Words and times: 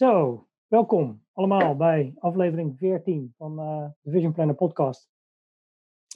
Zo, 0.00 0.46
welkom 0.66 1.24
allemaal 1.32 1.76
bij 1.76 2.14
aflevering 2.18 2.78
14 2.78 3.34
van 3.36 3.60
uh, 3.60 3.88
de 4.00 4.10
Vision 4.10 4.32
Planner 4.32 4.54
podcast. 4.54 5.10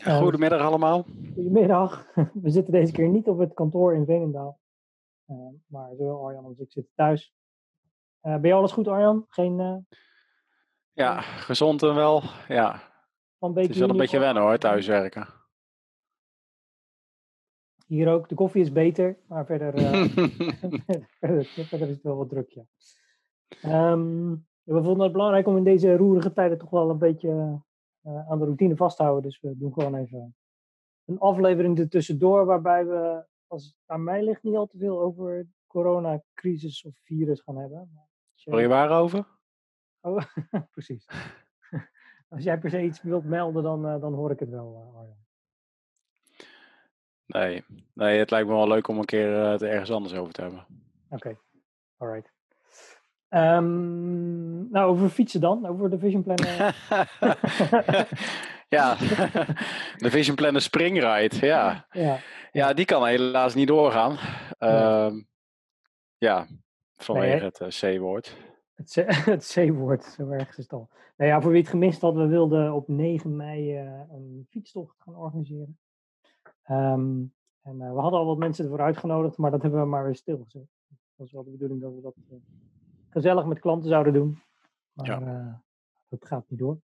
Uh, 0.07 0.19
Goedemiddag 0.19 0.61
allemaal. 0.61 1.03
Goedemiddag. 1.35 2.07
We 2.43 2.51
zitten 2.51 2.73
deze 2.73 2.93
keer 2.93 3.09
niet 3.09 3.29
op 3.29 3.39
het 3.39 3.55
kantoor 3.55 3.95
in 3.95 4.05
Veenendaal. 4.05 4.61
Uh, 5.27 5.37
maar 5.67 5.95
zowel 5.97 6.25
Arjan 6.27 6.45
als 6.45 6.59
ik 6.59 6.71
zitten 6.71 6.93
thuis. 6.95 7.35
ben 8.21 8.47
je 8.47 8.53
alles 8.53 8.73
goed 8.73 8.89
Arjan? 8.89 9.25
Geen... 9.29 9.87
ja, 10.93 11.21
gezond 11.21 11.83
en 11.83 11.95
wel. 11.95 12.23
Ja. 12.49 12.83
Van 13.39 13.59
het 13.59 13.71
is 13.71 13.79
wel 13.79 13.91
een 13.91 13.97
beetje 13.97 14.19
wennen 14.19 14.43
hoor, 14.43 14.59
thuiswerken. 14.59 15.29
Hier 17.87 18.09
ook. 18.09 18.29
De 18.29 18.35
koffie 18.35 18.63
is 18.63 18.73
beter, 18.73 19.19
maar 19.29 19.47
verder, 19.47 19.73
verder, 21.21 21.45
verder, 21.45 21.89
is 21.89 21.95
het 21.95 22.03
wel 22.03 22.17
wat 22.17 22.29
druk, 22.29 22.51
ja. 22.51 22.65
Um, 23.65 24.47
we 24.63 24.83
vonden 24.83 25.01
het 25.01 25.13
belangrijk 25.13 25.47
om 25.47 25.57
in 25.57 25.65
deze 25.65 25.97
roerige 25.97 26.33
tijden 26.33 26.59
toch 26.59 26.71
wel 26.71 26.91
een 26.91 26.99
beetje 26.99 27.63
uh, 28.03 28.31
aan 28.31 28.39
de 28.39 28.45
routine 28.45 28.77
vast 28.77 28.97
te 28.97 29.03
houden. 29.03 29.31
Dus 29.31 29.41
we 29.41 29.59
doen 29.59 29.73
gewoon 29.73 29.95
even 29.95 30.37
een 31.05 31.19
aflevering 31.19 31.79
ertussendoor, 31.79 32.45
waarbij 32.45 32.87
we, 32.87 33.25
als 33.47 33.65
het 33.65 33.75
aan 33.87 34.05
mij 34.05 34.23
ligt, 34.23 34.43
niet 34.43 34.57
al 34.57 34.67
te 34.67 34.79
veel 34.79 35.01
over 35.01 35.47
coronacrisis 35.67 36.85
of 36.85 36.95
virus 37.03 37.41
gaan 37.41 37.57
hebben. 37.57 37.91
Wil 38.45 38.59
je 38.59 38.69
waarover? 38.69 39.27
Oh, 40.01 40.23
precies. 40.75 41.07
Als 42.29 42.45
jij 42.45 42.59
per 42.59 42.71
se 42.71 42.83
iets 42.83 43.03
wilt 43.03 43.25
melden, 43.25 43.63
dan, 43.63 43.87
uh, 43.87 44.01
dan 44.01 44.15
hoor 44.15 44.31
ik 44.31 44.41
het 44.41 44.51
wel, 44.51 44.91
uh, 44.93 44.99
Arjan. 44.99 45.23
Nee. 47.27 47.65
nee, 47.93 48.19
het 48.19 48.31
lijkt 48.31 48.49
me 48.49 48.55
wel 48.55 48.69
leuk 48.69 48.89
om 48.89 48.99
een 48.99 49.05
keer 49.05 49.37
het 49.37 49.63
ergens 49.63 49.91
anders 49.91 50.15
over 50.15 50.33
te 50.33 50.41
hebben. 50.41 50.67
Oké, 51.09 51.15
okay. 51.15 51.39
alright. 51.97 52.34
Um, 53.35 54.71
nou, 54.71 54.91
over 54.91 55.09
fietsen 55.09 55.41
dan, 55.41 55.67
over 55.67 55.91
de 55.91 55.99
Vision 55.99 56.23
Planner. 56.23 56.57
ja, 58.77 58.95
de 60.05 60.11
Vision 60.11 60.37
Planner 60.37 60.63
Springride, 60.63 61.47
ja. 61.47 61.87
ja. 61.91 62.19
Ja, 62.53 62.73
die 62.73 62.85
kan 62.85 63.07
helaas 63.07 63.55
niet 63.55 63.69
doorgaan. 63.69 64.17
Ja, 64.59 65.13
ja 66.19 66.47
vanwege 66.97 67.37
nee, 67.37 67.45
het 67.45 67.83
uh, 67.85 67.97
C-woord. 67.97 68.37
Het 69.25 69.53
C-woord, 69.55 70.05
zo 70.05 70.29
erg 70.29 70.49
is 70.49 70.57
het 70.57 70.73
al. 70.73 70.89
Nou 71.17 71.31
ja, 71.31 71.41
voor 71.41 71.51
wie 71.51 71.61
het 71.61 71.71
gemist 71.71 72.01
had, 72.01 72.15
we 72.15 72.27
wilden 72.27 72.73
op 72.73 72.89
9 72.89 73.37
mei 73.37 73.83
uh, 73.83 74.01
een 74.11 74.47
fietstocht 74.51 74.97
gaan 74.99 75.17
organiseren. 75.17 75.79
Um, 76.71 77.35
en 77.63 77.81
uh, 77.81 77.93
we 77.93 78.01
hadden 78.01 78.21
al 78.21 78.27
wat 78.27 78.39
mensen 78.39 78.65
ervoor 78.65 78.81
uitgenodigd, 78.81 79.37
maar 79.37 79.51
dat 79.51 79.63
hebben 79.63 79.81
we 79.81 79.87
maar 79.87 80.05
weer 80.05 80.15
stilgezet. 80.15 80.67
Dat 80.89 80.99
was 81.17 81.33
wel 81.33 81.45
de 81.45 81.51
bedoeling 81.51 81.81
dat 81.81 81.95
we 81.95 82.01
dat 82.01 82.15
gezellig 83.15 83.45
met 83.45 83.61
klanten 83.61 83.89
zouden 83.89 84.13
doen. 84.13 84.43
Maar 84.93 85.07
ja. 85.07 85.21
uh, 85.21 85.55
dat 86.09 86.27
gaat 86.27 86.45
niet 86.49 86.59
door. 86.59 86.81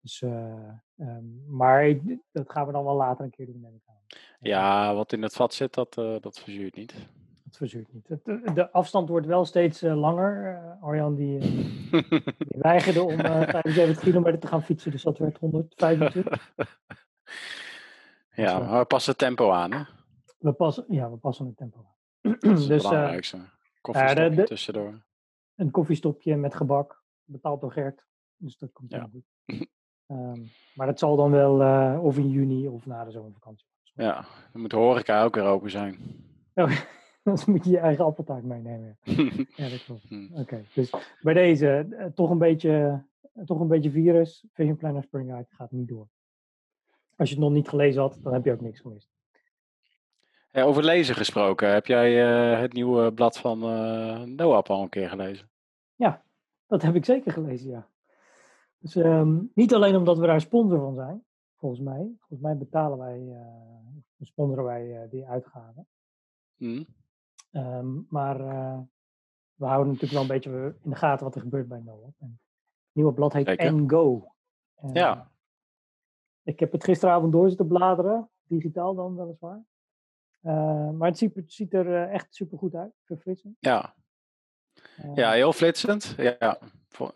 Dus, 0.00 0.22
um, 0.22 1.44
maar 1.46 1.96
dat 2.32 2.50
gaan 2.50 2.66
we 2.66 2.72
dan 2.72 2.84
wel 2.84 2.96
later 2.96 3.24
een 3.24 3.30
keer 3.30 3.46
doen, 3.46 3.60
neem 3.60 3.74
ik 3.74 3.82
aan. 3.86 4.18
Ja, 4.40 4.94
wat 4.94 5.12
in 5.12 5.22
het 5.22 5.32
vat 5.32 5.54
zit, 5.54 5.74
dat, 5.74 5.94
dat 5.94 6.38
verzuurt 6.38 6.76
niet. 6.76 6.94
Dat 7.44 7.56
verzuurt 7.56 7.92
niet. 7.92 8.08
Het, 8.08 8.24
de 8.54 8.70
afstand 8.72 9.08
wordt 9.08 9.26
wel 9.26 9.44
steeds 9.44 9.80
langer. 9.80 10.60
Arjan 10.80 11.14
die, 11.14 11.38
die 12.48 12.58
weigerde 12.58 13.02
om 13.02 13.18
75 13.18 13.98
kilometer 13.98 14.40
te 14.40 14.46
gaan 14.46 14.62
fietsen, 14.62 14.90
dus 14.90 15.02
dat 15.02 15.18
werd 15.18 15.38
125. 15.38 16.52
Ja, 18.34 18.58
dus, 18.58 18.68
maar 18.68 18.78
we 18.78 18.84
passen 18.84 19.10
het 19.10 19.20
tempo 19.20 19.50
aan, 19.50 19.72
hè? 19.72 19.82
We 20.38 20.52
passen, 20.52 20.84
ja, 20.88 21.10
we 21.10 21.16
passen 21.16 21.46
het 21.46 21.56
tempo 21.56 21.78
aan. 21.78 21.98
Dat 22.40 22.42
is 22.42 22.60
het 22.60 22.68
dus, 22.68 22.82
belangrijkste. 22.82 23.38
Koffiestopje 23.80 24.30
uh, 24.30 24.36
de, 24.36 24.42
tussendoor. 24.42 25.02
Een 25.60 25.70
koffiestopje 25.70 26.36
met 26.36 26.54
gebak, 26.54 27.02
betaald 27.24 27.60
door 27.60 27.72
Gert. 27.72 28.04
Dus 28.36 28.58
dat 28.58 28.72
komt 28.72 28.90
ja. 28.90 29.08
goed. 29.12 29.58
Um, 30.06 30.50
maar 30.76 30.86
dat 30.86 30.98
zal 30.98 31.16
dan 31.16 31.30
wel 31.30 31.62
uh, 31.62 31.98
of 32.02 32.16
in 32.16 32.30
juni 32.30 32.68
of 32.68 32.86
na 32.86 33.04
de 33.04 33.10
zomervakantie. 33.10 33.66
Ja, 33.82 34.26
dan 34.52 34.60
moet 34.60 34.70
de 34.70 34.76
horeca 34.76 35.24
ook 35.24 35.34
weer 35.34 35.44
open 35.44 35.70
zijn. 35.70 35.96
Oh, 36.54 36.80
dan 37.24 37.38
moet 37.46 37.64
je 37.64 37.70
je 37.70 37.78
eigen 37.78 38.04
appeltaart 38.04 38.44
meenemen. 38.44 38.98
ja, 39.54 39.68
dat 39.68 39.84
klopt. 39.84 40.02
Hm. 40.08 40.24
Oké, 40.30 40.40
okay, 40.40 40.64
dus 40.74 40.92
bij 41.20 41.34
deze 41.34 41.86
uh, 41.90 42.04
toch, 42.04 42.30
een 42.30 42.38
beetje, 42.38 43.04
uh, 43.34 43.44
toch 43.44 43.60
een 43.60 43.68
beetje 43.68 43.90
virus. 43.90 44.44
Vision 44.52 44.76
Planner 44.76 45.02
Spring 45.02 45.32
Out 45.32 45.46
gaat 45.50 45.70
niet 45.70 45.88
door. 45.88 46.08
Als 47.16 47.28
je 47.28 47.34
het 47.34 47.44
nog 47.44 47.52
niet 47.52 47.68
gelezen 47.68 48.02
had, 48.02 48.18
dan 48.22 48.32
heb 48.32 48.44
je 48.44 48.52
ook 48.52 48.60
niks 48.60 48.80
gemist. 48.80 49.08
Over 50.52 50.84
lezen 50.84 51.14
gesproken, 51.14 51.72
heb 51.72 51.86
jij 51.86 52.12
het 52.56 52.72
nieuwe 52.72 53.12
blad 53.12 53.38
van 53.38 53.58
Noap 54.36 54.70
al 54.70 54.82
een 54.82 54.88
keer 54.88 55.08
gelezen? 55.08 55.49
Ja, 56.00 56.22
dat 56.66 56.82
heb 56.82 56.94
ik 56.94 57.04
zeker 57.04 57.32
gelezen, 57.32 57.70
ja. 57.70 57.88
Dus 58.78 58.94
um, 58.94 59.50
niet 59.54 59.74
alleen 59.74 59.96
omdat 59.96 60.18
we 60.18 60.26
daar 60.26 60.40
sponsor 60.40 60.78
van 60.78 60.94
zijn, 60.94 61.24
volgens 61.56 61.80
mij. 61.80 62.12
Volgens 62.18 62.40
mij 62.40 62.56
betalen 62.56 62.98
wij, 62.98 63.20
uh, 63.20 64.26
sponsoren 64.26 64.64
wij 64.64 65.08
die 65.10 65.26
uitgaven. 65.26 65.86
Mm. 66.56 66.86
Um, 67.52 68.06
maar 68.08 68.36
we 69.54 69.64
houden 69.66 69.86
natuurlijk 69.86 70.12
wel 70.12 70.22
een 70.22 70.40
beetje 70.40 70.76
in 70.82 70.90
de 70.90 70.96
gaten 70.96 71.24
wat 71.24 71.34
er 71.34 71.40
gebeurt 71.40 71.68
bij 71.68 71.80
Noap. 71.80 72.14
het 72.18 72.30
nieuwe 72.92 73.12
blad 73.12 73.32
heet 73.32 73.70
Ngo. 73.72 74.34
ja. 74.92 75.30
Ik 76.42 76.60
heb 76.60 76.72
het 76.72 76.84
gisteravond 76.84 77.32
door 77.32 77.48
zitten 77.48 77.66
bladeren, 77.66 78.30
digitaal 78.42 78.94
dan 78.94 79.16
weliswaar. 79.16 79.64
Maar 80.96 81.08
het 81.08 81.18
ziet, 81.18 81.34
het 81.34 81.52
ziet 81.52 81.74
er 81.74 82.08
echt 82.08 82.34
super 82.34 82.58
goed 82.58 82.74
uit, 82.74 82.92
verfrissend. 83.04 83.56
Ja. 83.58 83.94
Ja, 85.14 85.30
heel 85.30 85.52
flitsend. 85.52 86.14
Ja, 86.16 86.58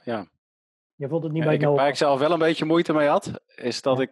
ja. 0.05 0.27
Je 0.95 1.09
vond 1.09 1.22
het 1.22 1.33
niet 1.33 1.45
bij 1.45 1.59
Waar 1.59 1.89
ik 1.89 1.97
zelf 1.97 2.19
wel 2.19 2.31
een 2.31 2.39
beetje 2.39 2.65
moeite 2.65 2.93
mee 2.93 3.09
had, 3.09 3.41
is 3.55 3.83
dat, 3.83 3.97
ja. 3.97 4.03
ik, 4.03 4.11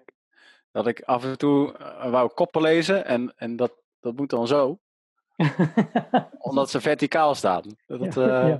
dat 0.70 0.86
ik 0.86 1.02
af 1.02 1.24
en 1.24 1.38
toe 1.38 1.74
wou 2.10 2.30
koppen 2.34 2.62
lezen 2.62 3.04
en, 3.04 3.32
en 3.36 3.56
dat, 3.56 3.72
dat 4.00 4.16
moet 4.16 4.30
dan 4.30 4.46
zo. 4.46 4.78
Omdat 6.38 6.70
ze 6.70 6.80
verticaal 6.80 7.34
staan. 7.34 7.62
Dat, 7.86 8.14
ja. 8.14 8.58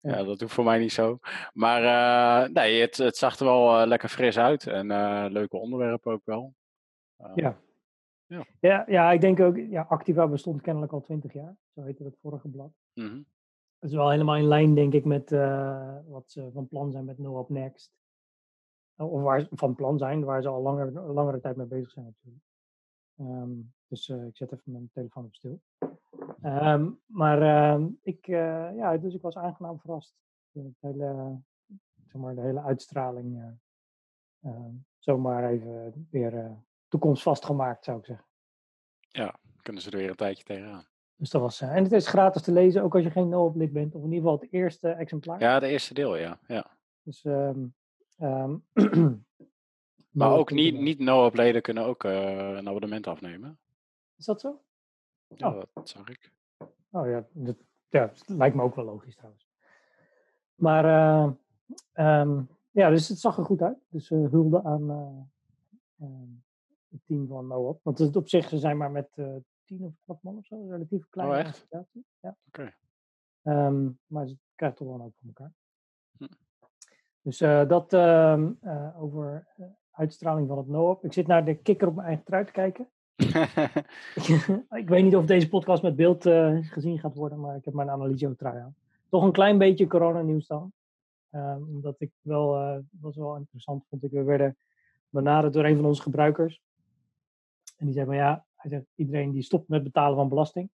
Ja, 0.00 0.24
dat 0.24 0.38
doet 0.38 0.52
voor 0.52 0.64
mij 0.64 0.78
niet 0.78 0.92
zo. 0.92 1.18
Maar 1.52 1.82
uh, 1.82 2.52
nee, 2.54 2.80
het, 2.80 2.96
het 2.96 3.16
zag 3.16 3.38
er 3.38 3.44
wel 3.44 3.80
uh, 3.80 3.86
lekker 3.86 4.08
fris 4.08 4.38
uit. 4.38 4.66
En 4.66 4.86
leuke 5.32 5.56
onderwerpen 5.56 6.12
ook 6.12 6.24
wel. 6.24 6.54
ja. 7.34 7.58
Ja. 8.28 8.46
Ja, 8.60 8.84
ja, 8.86 9.10
ik 9.10 9.20
denk 9.20 9.40
ook, 9.40 9.56
ja, 9.56 9.86
Activa 9.88 10.26
bestond 10.26 10.60
kennelijk 10.60 10.92
al 10.92 11.00
twintig 11.00 11.32
jaar. 11.32 11.56
Zo 11.74 11.82
heette 11.82 12.04
het 12.04 12.18
vorige 12.22 12.48
blad. 12.48 12.70
Mm 12.94 13.06
-hmm. 13.06 13.26
Dat 13.78 13.90
is 13.90 13.96
wel 13.96 14.10
helemaal 14.10 14.36
in 14.36 14.48
lijn, 14.48 14.74
denk 14.74 14.92
ik, 14.92 15.04
met 15.04 15.30
wat 16.06 16.30
ze 16.30 16.50
van 16.52 16.68
plan 16.68 16.90
zijn 16.90 17.04
met 17.04 17.18
No 17.18 17.40
Up 17.40 17.48
Next. 17.48 17.96
Of 18.96 19.22
waar 19.22 19.40
ze 19.40 19.48
van 19.50 19.74
plan 19.74 19.98
zijn, 19.98 20.24
waar 20.24 20.42
ze 20.42 20.48
al 20.48 20.62
langer, 20.62 20.92
langere 20.92 21.40
tijd 21.40 21.56
mee 21.56 21.66
bezig 21.66 21.90
zijn 21.90 22.04
natuurlijk. 22.04 22.44
Um, 23.20 23.74
dus 23.86 24.08
ik 24.08 24.36
zet 24.36 24.52
even 24.52 24.72
mijn 24.72 24.90
telefoon 24.92 25.24
op 25.24 25.34
stil. 25.34 25.60
Um, 26.42 27.00
maar 27.06 27.42
uh, 27.42 27.86
ik, 28.02 28.26
ja, 28.26 28.96
dus 28.96 29.14
ik 29.14 29.22
was 29.22 29.36
aangenaam 29.36 29.80
verrast. 29.80 30.16
De 30.50 30.70
hele, 30.80 31.40
zeg 32.06 32.34
de 32.34 32.40
hele 32.40 32.62
uitstraling 32.62 33.58
zomaar 34.98 35.50
even 35.50 36.06
weer 36.10 36.56
toekomstvast 36.88 37.44
gemaakt, 37.44 37.84
zou 37.84 37.98
ik 37.98 38.04
zeggen. 38.04 38.26
Ja, 39.08 39.38
kunnen 39.62 39.82
ze 39.82 39.90
er 39.90 39.96
weer 39.96 40.10
een 40.10 40.16
tijdje 40.16 40.44
tegenaan. 40.44 40.86
Dus 41.18 41.30
dat 41.30 41.40
was, 41.40 41.60
en 41.60 41.82
het 41.82 41.92
is 41.92 42.08
gratis 42.08 42.42
te 42.42 42.52
lezen, 42.52 42.82
ook 42.82 42.94
als 42.94 43.04
je 43.04 43.10
geen 43.10 43.28
no-op-lid 43.28 43.72
bent. 43.72 43.94
Of 43.94 44.02
in 44.02 44.12
ieder 44.12 44.18
geval 44.18 44.40
het 44.40 44.52
eerste 44.52 44.88
exemplaar. 44.88 45.40
Ja, 45.40 45.58
de 45.58 45.66
eerste 45.66 45.94
deel, 45.94 46.16
ja. 46.16 46.38
ja. 46.46 46.66
Dus, 47.02 47.24
um, 47.24 47.74
um, 48.20 48.64
maar 50.18 50.32
ook 50.32 50.50
niet, 50.50 50.80
niet 50.80 50.98
no-op-leden 50.98 51.62
kunnen 51.62 51.84
ook 51.84 52.04
een 52.04 52.68
abonnement 52.68 53.06
afnemen. 53.06 53.58
Is 54.16 54.24
dat 54.24 54.40
zo? 54.40 54.60
Ja, 55.36 55.48
oh. 55.48 55.62
dat 55.74 55.88
zag 55.88 56.08
ik. 56.08 56.32
Oh 56.90 57.06
ja 57.06 57.26
dat, 57.32 57.56
ja, 57.88 58.12
lijkt 58.26 58.56
me 58.56 58.62
ook 58.62 58.74
wel 58.74 58.84
logisch 58.84 59.14
trouwens. 59.16 59.48
Maar 60.54 60.84
uh, 60.84 61.32
um, 61.94 62.48
ja, 62.70 62.90
dus 62.90 63.08
het 63.08 63.18
zag 63.18 63.38
er 63.38 63.44
goed 63.44 63.62
uit. 63.62 63.78
Dus 63.88 64.10
uh, 64.10 64.30
hulde 64.30 64.64
aan 64.64 64.90
uh, 66.00 66.08
het 66.90 67.00
team 67.04 67.26
van 67.26 67.46
NoOp. 67.46 67.80
Want 67.82 67.98
het 67.98 68.16
op 68.16 68.28
zich, 68.28 68.48
ze 68.48 68.58
zijn 68.58 68.76
maar 68.76 68.90
met 68.90 69.08
tien 69.68 69.84
of 69.84 69.92
wat 70.04 70.22
man 70.22 70.36
of 70.36 70.46
zo. 70.46 70.54
Een 70.54 70.70
relatief 70.70 71.08
kleine 71.08 71.34
oh, 71.34 71.40
echt? 71.40 71.66
Ja. 71.70 71.86
Oké. 72.20 72.36
Okay. 72.46 73.66
Um, 73.66 73.98
maar 74.06 74.28
ze 74.28 74.36
krijgen 74.54 74.78
toch 74.78 74.88
wel 74.88 75.06
ook 75.06 75.14
voor 75.16 75.26
elkaar. 75.26 75.52
Hm. 76.16 76.26
Dus 77.22 77.38
dat 77.68 77.92
ehm, 77.92 78.52
over 78.96 79.46
uitstraling 79.90 80.48
van 80.48 80.58
het 80.58 80.68
NoOp. 80.68 81.04
Ik 81.04 81.12
zit 81.12 81.26
naar 81.26 81.44
de 81.44 81.54
kikker 81.54 81.88
op 81.88 81.94
mijn 81.94 82.06
eigen 82.06 82.24
trui 82.24 82.44
te 82.44 82.52
kijken. 82.52 82.88
ik 84.82 84.88
weet 84.88 85.04
niet 85.04 85.16
of 85.16 85.24
deze 85.24 85.48
podcast 85.48 85.82
met 85.82 85.96
beeld 85.96 86.22
gezien 86.60 86.98
gaat 86.98 87.14
worden, 87.14 87.40
maar 87.40 87.56
ik 87.56 87.64
heb 87.64 87.74
mijn 87.74 87.90
analyse 87.90 88.36
trui 88.36 88.60
aan. 88.60 88.76
Toch 89.08 89.22
een 89.22 89.32
klein 89.32 89.58
beetje 89.58 89.86
coronanieuws 89.86 90.46
dan. 90.46 90.72
Um, 91.30 91.68
omdat 91.68 92.00
ik 92.00 92.10
wel, 92.20 92.48
was 93.00 93.16
wel 93.16 93.36
interessant 93.36 93.84
vond. 93.88 94.04
Ik, 94.04 94.10
we 94.10 94.22
werden 94.22 94.56
benaderd 95.08 95.52
door 95.52 95.64
een 95.64 95.76
van 95.76 95.84
onze 95.84 96.02
gebruikers. 96.02 96.62
En 97.76 97.86
die 97.86 97.94
zei 97.94 98.06
van 98.06 98.16
ja, 98.16 98.46
hij 98.60 98.70
zegt 98.70 98.86
iedereen 98.94 99.30
die 99.30 99.42
stopt 99.42 99.68
met 99.68 99.82
betalen 99.82 100.16
van 100.16 100.28
belasting. 100.28 100.70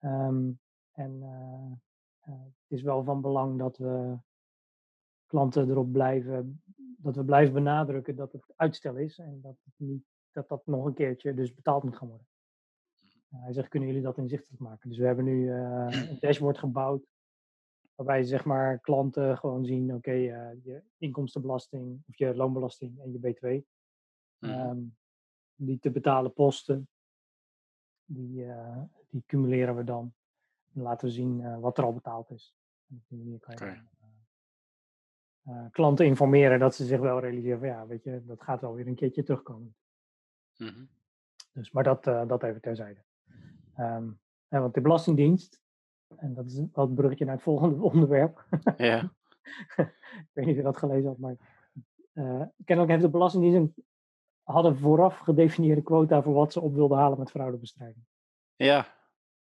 Um, 0.00 0.60
en, 0.92 1.20
uh, 1.22 1.72
het 2.20 2.70
is 2.70 2.82
wel 2.82 3.04
van 3.04 3.20
belang 3.20 3.58
dat 3.58 3.76
we 3.76 4.18
klanten 5.26 5.70
erop 5.70 5.92
blijven, 5.92 6.62
dat 6.76 7.16
we 7.16 7.24
blijven 7.24 7.54
benadrukken 7.54 8.16
dat 8.16 8.32
het 8.32 8.52
uitstel 8.56 8.96
is 8.96 9.18
en 9.18 9.40
dat, 9.40 9.56
het 9.64 9.74
niet, 9.76 10.04
dat 10.32 10.48
dat 10.48 10.66
nog 10.66 10.84
een 10.84 10.94
keertje 10.94 11.34
dus 11.34 11.54
betaald 11.54 11.82
moet 11.82 11.96
gaan 11.96 12.08
worden. 12.08 12.26
hij 13.28 13.52
zegt, 13.52 13.68
kunnen 13.68 13.88
jullie 13.88 14.04
dat 14.04 14.18
inzichtelijk 14.18 14.60
maken? 14.60 14.88
Dus 14.88 14.98
we 14.98 15.06
hebben 15.06 15.24
nu 15.24 15.50
een 15.50 16.18
dashboard 16.20 16.58
gebouwd 16.58 17.06
Waarbij 17.98 18.22
zeg 18.22 18.44
maar 18.44 18.78
klanten 18.78 19.38
gewoon 19.38 19.64
zien, 19.64 19.94
oké, 19.94 20.10
eh, 20.10 20.64
je 20.64 20.82
inkomstenbelasting 20.98 22.02
of 22.08 22.16
je 22.16 22.34
loonbelasting 22.34 23.00
en 23.00 23.12
je 23.12 23.18
BTW. 23.18 23.46
Mm. 23.46 24.50
Ehm, 24.50 24.78
die 25.58 25.78
te 25.78 25.90
betalen 25.90 26.32
posten, 26.32 26.88
die, 28.04 28.44
uh, 28.44 28.82
die 29.08 29.22
cumuleren 29.26 29.76
we 29.76 29.84
dan. 29.84 30.14
En 30.74 30.82
laten 30.82 31.06
we 31.06 31.12
zien 31.12 31.40
uh, 31.40 31.58
wat 31.58 31.78
er 31.78 31.84
al 31.84 31.94
betaald 31.94 32.30
is. 32.30 32.54
En 32.88 32.96
op 32.96 33.02
die 33.08 33.18
manier 33.18 33.38
kan 33.38 33.68
je 33.68 33.86
klanten 35.70 36.06
informeren 36.06 36.58
dat 36.58 36.74
ze 36.74 36.84
zich 36.84 37.00
wel 37.00 37.20
realiseren 37.20 37.58
van 37.58 37.68
ja, 37.68 37.86
weet 37.86 38.04
je, 38.04 38.24
dat 38.24 38.42
gaat 38.42 38.60
wel 38.60 38.74
weer 38.74 38.86
een 38.86 38.94
keertje 38.94 39.22
terugkomen. 39.22 39.74
Mm 40.56 40.68
-hmm. 40.68 40.88
Dus, 41.52 41.70
maar 41.70 41.84
dat, 41.84 42.04
dat 42.04 42.42
even 42.42 42.60
terzijde. 42.60 43.04
Um, 43.78 44.20
want 44.48 44.74
de 44.74 44.80
Belastingdienst 44.80 45.60
en 46.16 46.34
dat 46.34 46.46
is 46.46 46.54
wel 46.72 46.84
het 46.84 46.94
bruggetje 46.94 47.24
naar 47.24 47.34
het 47.34 47.42
volgende 47.42 47.82
onderwerp. 47.92 48.46
Ja. 48.76 49.00
ik 49.76 50.28
weet 50.32 50.44
niet 50.44 50.48
of 50.48 50.56
je 50.56 50.62
dat 50.62 50.76
gelezen 50.76 51.08
had, 51.08 51.18
maar 51.18 51.36
uh, 52.14 52.42
kennelijk 52.64 52.90
heeft 52.90 53.02
de 53.02 53.10
Belastingdienst 53.10 53.56
een, 53.56 53.84
hadden 54.52 54.76
vooraf 54.76 55.18
gedefinieerde 55.18 55.82
quota 55.82 56.22
voor 56.22 56.34
wat 56.34 56.52
ze 56.52 56.60
op 56.60 56.74
wilden 56.74 56.98
halen 56.98 57.18
met 57.18 57.30
fraudebestrijding. 57.30 58.04
Ja. 58.56 58.86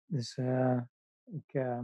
Dus 0.06 0.38
uh, 0.38 0.82
ik 1.26 1.54
uh, 1.54 1.84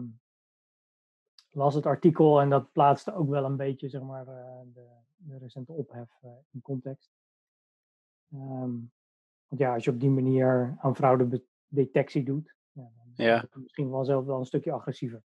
las 1.50 1.74
het 1.74 1.86
artikel 1.86 2.42
en 2.42 2.50
dat 2.50 2.72
plaatste 2.72 3.14
ook 3.14 3.30
wel 3.30 3.46
een 3.46 3.58
beetje 3.58 3.90
zeg 3.90 4.02
maar, 4.02 4.28
uh, 4.28 4.60
de, 4.74 4.88
de, 5.16 5.38
recente 5.38 5.72
ophef 5.72 6.10
in 6.52 6.62
context. 6.62 7.12
Um, 8.34 8.92
want 9.48 9.62
ja, 9.62 9.74
als 9.74 9.84
je 9.84 9.92
op 9.92 10.00
die 10.00 10.10
manier 10.10 10.76
aan 10.80 10.96
fraudedetectie 10.96 12.24
doet, 12.24 12.56
ja, 12.72 12.92
ja. 13.16 13.46
Misschien 13.54 13.90
wel 13.90 14.06
zelf 14.06 14.26
wel 14.26 14.40
een 14.40 14.46
stukje 14.46 14.72
agressiever. 14.72 15.24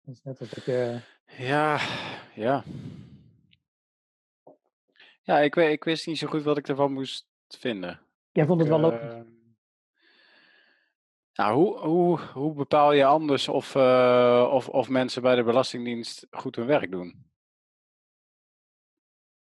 Dat 0.00 0.14
is 0.14 0.22
net 0.22 0.40
als 0.40 0.52
ik. 0.52 0.64
Ja, 1.26 1.78
ja. 2.34 2.64
Ja, 5.24 5.38
ik, 5.38 5.56
ik 5.56 5.84
wist 5.84 6.06
niet 6.06 6.18
zo 6.18 6.26
goed 6.26 6.42
wat 6.42 6.56
ik 6.56 6.68
ervan 6.68 6.92
moest 6.92 7.26
vinden. 7.48 8.00
Jij 8.32 8.46
vond 8.46 8.60
het 8.60 8.68
wel 8.68 8.80
logisch? 8.80 9.14
Uh, 9.14 9.20
nou, 11.32 11.54
hoe, 11.54 11.78
hoe, 11.78 12.18
hoe 12.18 12.54
bepaal 12.54 12.92
je 12.92 13.04
anders 13.04 13.48
of, 13.48 13.74
uh, 13.74 14.48
of, 14.52 14.68
of 14.68 14.88
mensen 14.88 15.22
bij 15.22 15.34
de 15.34 15.42
Belastingdienst 15.42 16.26
goed 16.30 16.56
hun 16.56 16.66
werk 16.66 16.90
doen? 16.90 17.32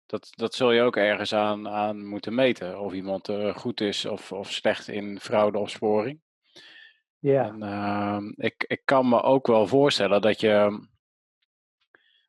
Dat, 0.05 0.29
dat 0.31 0.53
zul 0.53 0.71
je 0.71 0.81
ook 0.81 0.97
ergens 0.97 1.33
aan, 1.33 1.67
aan 1.67 2.05
moeten 2.05 2.35
meten. 2.35 2.79
Of 2.79 2.93
iemand 2.93 3.29
uh, 3.29 3.55
goed 3.55 3.81
is 3.81 4.05
of, 4.05 4.31
of 4.31 4.51
slecht 4.51 4.87
in 4.87 5.19
fraudeopsporing. 5.19 6.21
Ja. 7.19 7.47
En, 7.47 7.63
uh, 7.63 8.45
ik, 8.45 8.63
ik 8.67 8.81
kan 8.85 9.09
me 9.09 9.21
ook 9.21 9.47
wel 9.47 9.67
voorstellen 9.67 10.21
dat 10.21 10.39
je 10.39 10.87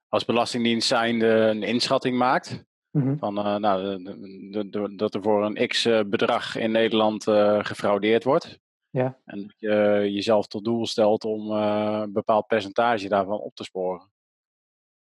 als 0.08 0.25
Belastingdienst 0.25 0.88
zijnde 0.88 1.26
een 1.26 1.62
inschatting 1.62 2.17
maakt. 2.17 2.64
Mm-hmm. 2.94 3.19
Van, 3.19 3.38
uh, 3.38 3.56
nou, 3.56 4.02
de, 4.50 4.69
de, 4.69 4.94
dat 4.94 5.14
er 5.14 5.23
voor 5.23 5.44
een 5.44 5.69
x 5.69 5.85
eh, 5.85 6.00
bedrag 6.06 6.56
in 6.56 6.70
Nederland 6.70 7.26
uh, 7.26 7.64
gefraudeerd 7.64 8.25
wordt. 8.25 8.58
Ja. 8.91 9.19
En 9.25 9.43
dat 9.43 9.55
je 9.58 9.69
jezelf 10.12 10.46
tot 10.46 10.64
doel 10.64 10.87
stelt 10.87 11.25
om 11.25 11.50
een 11.50 12.12
bepaald 12.12 12.46
percentage 12.46 13.08
daarvan 13.08 13.38
op 13.38 13.55
te 13.55 13.64
sporen. 13.64 14.11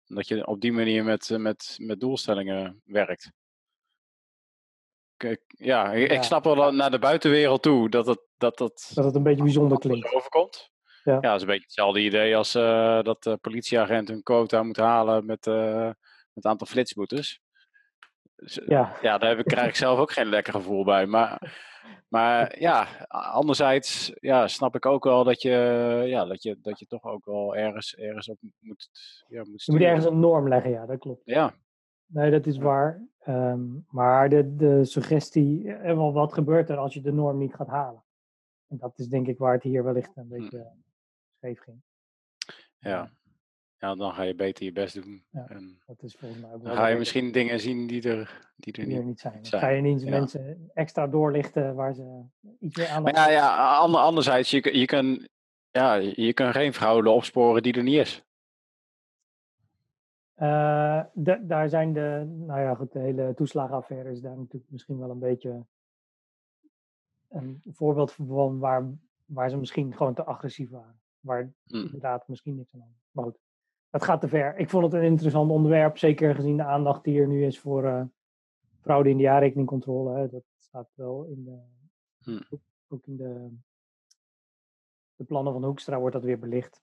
Dat 0.04 0.28
je 0.28 0.46
op 0.46 0.60
die 0.60 0.72
manier 0.72 1.04
met, 1.04 1.30
met, 1.38 1.76
met 1.80 2.00
doelstellingen 2.00 2.80
werkt 2.84 3.30
ja, 5.46 5.92
ik, 5.92 6.22
snap 6.22 6.44
wel 6.44 6.72
naar 6.72 6.90
de 6.90 6.98
buitenwereld 6.98 7.62
toe 7.62 7.88
dat 7.88 8.06
het, 8.06 8.20
dat, 8.36 8.58
dat, 8.58 8.90
dat 8.94 9.04
het 9.04 9.14
een 9.14 9.22
beetje 9.22 9.42
bijzonder 9.42 9.78
klinkt. 9.78 10.14
Overkomt. 10.14 10.70
Ja. 11.04 11.12
ja, 11.12 11.20
dat 11.20 11.34
is 11.34 11.40
een 11.40 11.46
beetje 11.46 11.62
hetzelfde 11.62 12.00
idee 12.00 12.36
als 12.36 12.54
uh, 12.54 13.02
dat 13.02 13.22
de 13.22 13.36
politieagent 13.36 14.10
een 14.10 14.22
quota 14.22 14.62
moet 14.62 14.76
halen 14.76 15.26
met, 15.26 15.46
uh, 15.46 15.84
met 15.84 16.44
een 16.44 16.50
aantal 16.50 16.66
flitsboetes. 16.66 17.40
Dus, 18.36 18.60
eh, 18.60 18.68
ja. 18.68 18.96
ja, 19.02 19.18
daar 19.18 19.28
heb 19.28 19.38
ik, 19.38 19.44
krijg 19.44 19.68
ik 19.68 19.74
zelf 19.74 19.98
ook 19.98 20.12
geen 20.12 20.26
lekker 20.26 20.52
gevoel 20.52 20.84
bij. 20.84 21.06
Maar, 21.06 21.56
maar 22.08 22.58
ja, 22.68 22.86
anderzijds 23.08 24.12
ja, 24.20 24.48
snap 24.48 24.74
ik 24.74 24.86
ook 24.86 25.04
wel 25.04 25.24
dat 25.24 25.42
je, 25.42 25.50
ja, 26.06 26.24
dat 26.24 26.42
je, 26.42 26.58
dat 26.60 26.78
je 26.78 26.86
toch 26.86 27.04
ook 27.04 27.24
wel 27.24 27.56
ergens, 27.56 27.94
ergens 27.94 28.28
op 28.28 28.38
moet, 28.58 28.88
ja, 29.28 29.44
moet 29.44 29.64
Je 29.64 29.72
moet 29.72 29.80
ergens 29.80 30.04
een 30.04 30.20
norm 30.20 30.48
leggen, 30.48 30.70
ja, 30.70 30.86
dat 30.86 30.98
klopt. 30.98 31.22
Ja, 31.24 31.54
Nee, 32.06 32.30
dat 32.30 32.46
is 32.46 32.58
waar. 32.58 33.08
Um, 33.28 33.86
maar 33.90 34.28
de, 34.28 34.56
de 34.56 34.84
suggestie, 34.84 35.72
eh, 35.72 36.12
wat 36.12 36.32
gebeurt 36.32 36.70
er 36.70 36.76
als 36.76 36.94
je 36.94 37.00
de 37.00 37.12
norm 37.12 37.38
niet 37.38 37.54
gaat 37.54 37.66
halen? 37.66 38.04
En 38.68 38.76
dat 38.76 38.98
is 38.98 39.08
denk 39.08 39.26
ik 39.26 39.38
waar 39.38 39.52
het 39.52 39.62
hier 39.62 39.84
wellicht 39.84 40.16
een 40.16 40.26
hm. 40.28 40.28
beetje 40.28 40.72
scheef 41.36 41.60
ging. 41.60 41.82
Ja. 42.78 43.10
Ja, 43.86 43.94
dan 43.94 44.12
ga 44.12 44.22
je 44.22 44.34
beter 44.34 44.64
je 44.64 44.72
best 44.72 45.02
doen. 45.02 45.24
Ja, 45.30 45.46
en 45.48 45.78
dat 45.86 46.02
is 46.02 46.16
volgens 46.16 46.40
mij 46.40 46.52
ook 46.52 46.64
dan 46.64 46.76
ga 46.76 46.86
je 46.86 46.96
misschien 46.96 47.32
dingen 47.32 47.60
zien 47.60 47.86
die 47.86 48.08
er, 48.08 48.50
die 48.56 48.72
er, 48.72 48.84
die 48.84 48.98
niet, 48.98 49.20
zijn. 49.20 49.44
zijn. 49.46 49.62
ga 49.62 49.68
je 49.68 49.82
niet 49.82 50.04
mensen 50.04 50.70
extra 50.74 51.06
doorlichten 51.06 51.74
waar 51.74 51.94
ze 51.94 52.22
iets 52.60 52.76
meer 52.76 52.88
aan 52.88 53.02
Maar 53.02 53.14
ja, 53.14 53.30
ja 53.30 53.76
ander, 53.76 54.00
anderzijds, 54.00 54.50
je, 54.50 54.78
je, 54.78 54.86
kan, 54.86 55.28
ja, 55.70 55.94
je 55.94 56.32
kan 56.32 56.52
geen 56.52 56.74
fraude 56.74 57.10
opsporen 57.10 57.62
die 57.62 57.72
er 57.72 57.82
niet 57.82 57.98
is. 57.98 58.24
Uh, 60.36 61.02
daar 61.40 61.68
zijn 61.68 61.92
de, 61.92 62.24
nou 62.46 62.60
ja, 62.60 62.74
goed, 62.74 62.92
de 62.92 62.98
hele 62.98 63.32
toeslagenaffaire 63.34 64.10
is 64.10 64.20
daar 64.20 64.36
natuurlijk 64.36 64.70
misschien 64.70 64.98
wel 64.98 65.10
een 65.10 65.18
beetje 65.18 65.66
een 67.28 67.62
voorbeeld 67.66 68.12
van 68.12 68.58
waar, 68.58 68.84
waar 69.24 69.50
ze 69.50 69.56
misschien 69.56 69.96
gewoon 69.96 70.14
te 70.14 70.24
agressief 70.24 70.70
waren. 70.70 71.00
Waar 71.20 71.52
hm. 71.66 71.76
inderdaad 71.76 72.28
misschien 72.28 72.56
niks 72.56 72.74
aan 72.74 72.80
hadden. 72.80 72.98
Maar 73.10 73.24
goed, 73.24 73.38
dat 73.96 74.04
gaat 74.04 74.20
te 74.20 74.28
ver. 74.28 74.56
Ik 74.56 74.70
vond 74.70 74.84
het 74.84 74.92
een 74.92 75.02
interessant 75.02 75.50
onderwerp, 75.50 75.98
zeker 75.98 76.34
gezien 76.34 76.56
de 76.56 76.64
aandacht 76.64 77.04
die 77.04 77.20
er 77.20 77.26
nu 77.26 77.44
is 77.44 77.60
voor 77.60 77.84
uh, 77.84 78.02
fraude 78.80 79.10
in 79.10 79.16
de 79.16 79.22
jaarrekeningcontrole. 79.22 80.18
Hè. 80.18 80.28
Dat 80.28 80.42
staat 80.58 80.88
wel 80.94 81.24
in 81.24 81.44
de, 81.44 81.58
hm. 82.22 82.42
ook, 82.50 82.60
ook 82.88 83.06
in 83.06 83.16
de, 83.16 83.48
de 85.16 85.24
plannen 85.24 85.52
van 85.52 85.64
Hoekstra 85.64 85.98
wordt 85.98 86.14
dat 86.14 86.24
weer 86.24 86.38
belicht. 86.38 86.82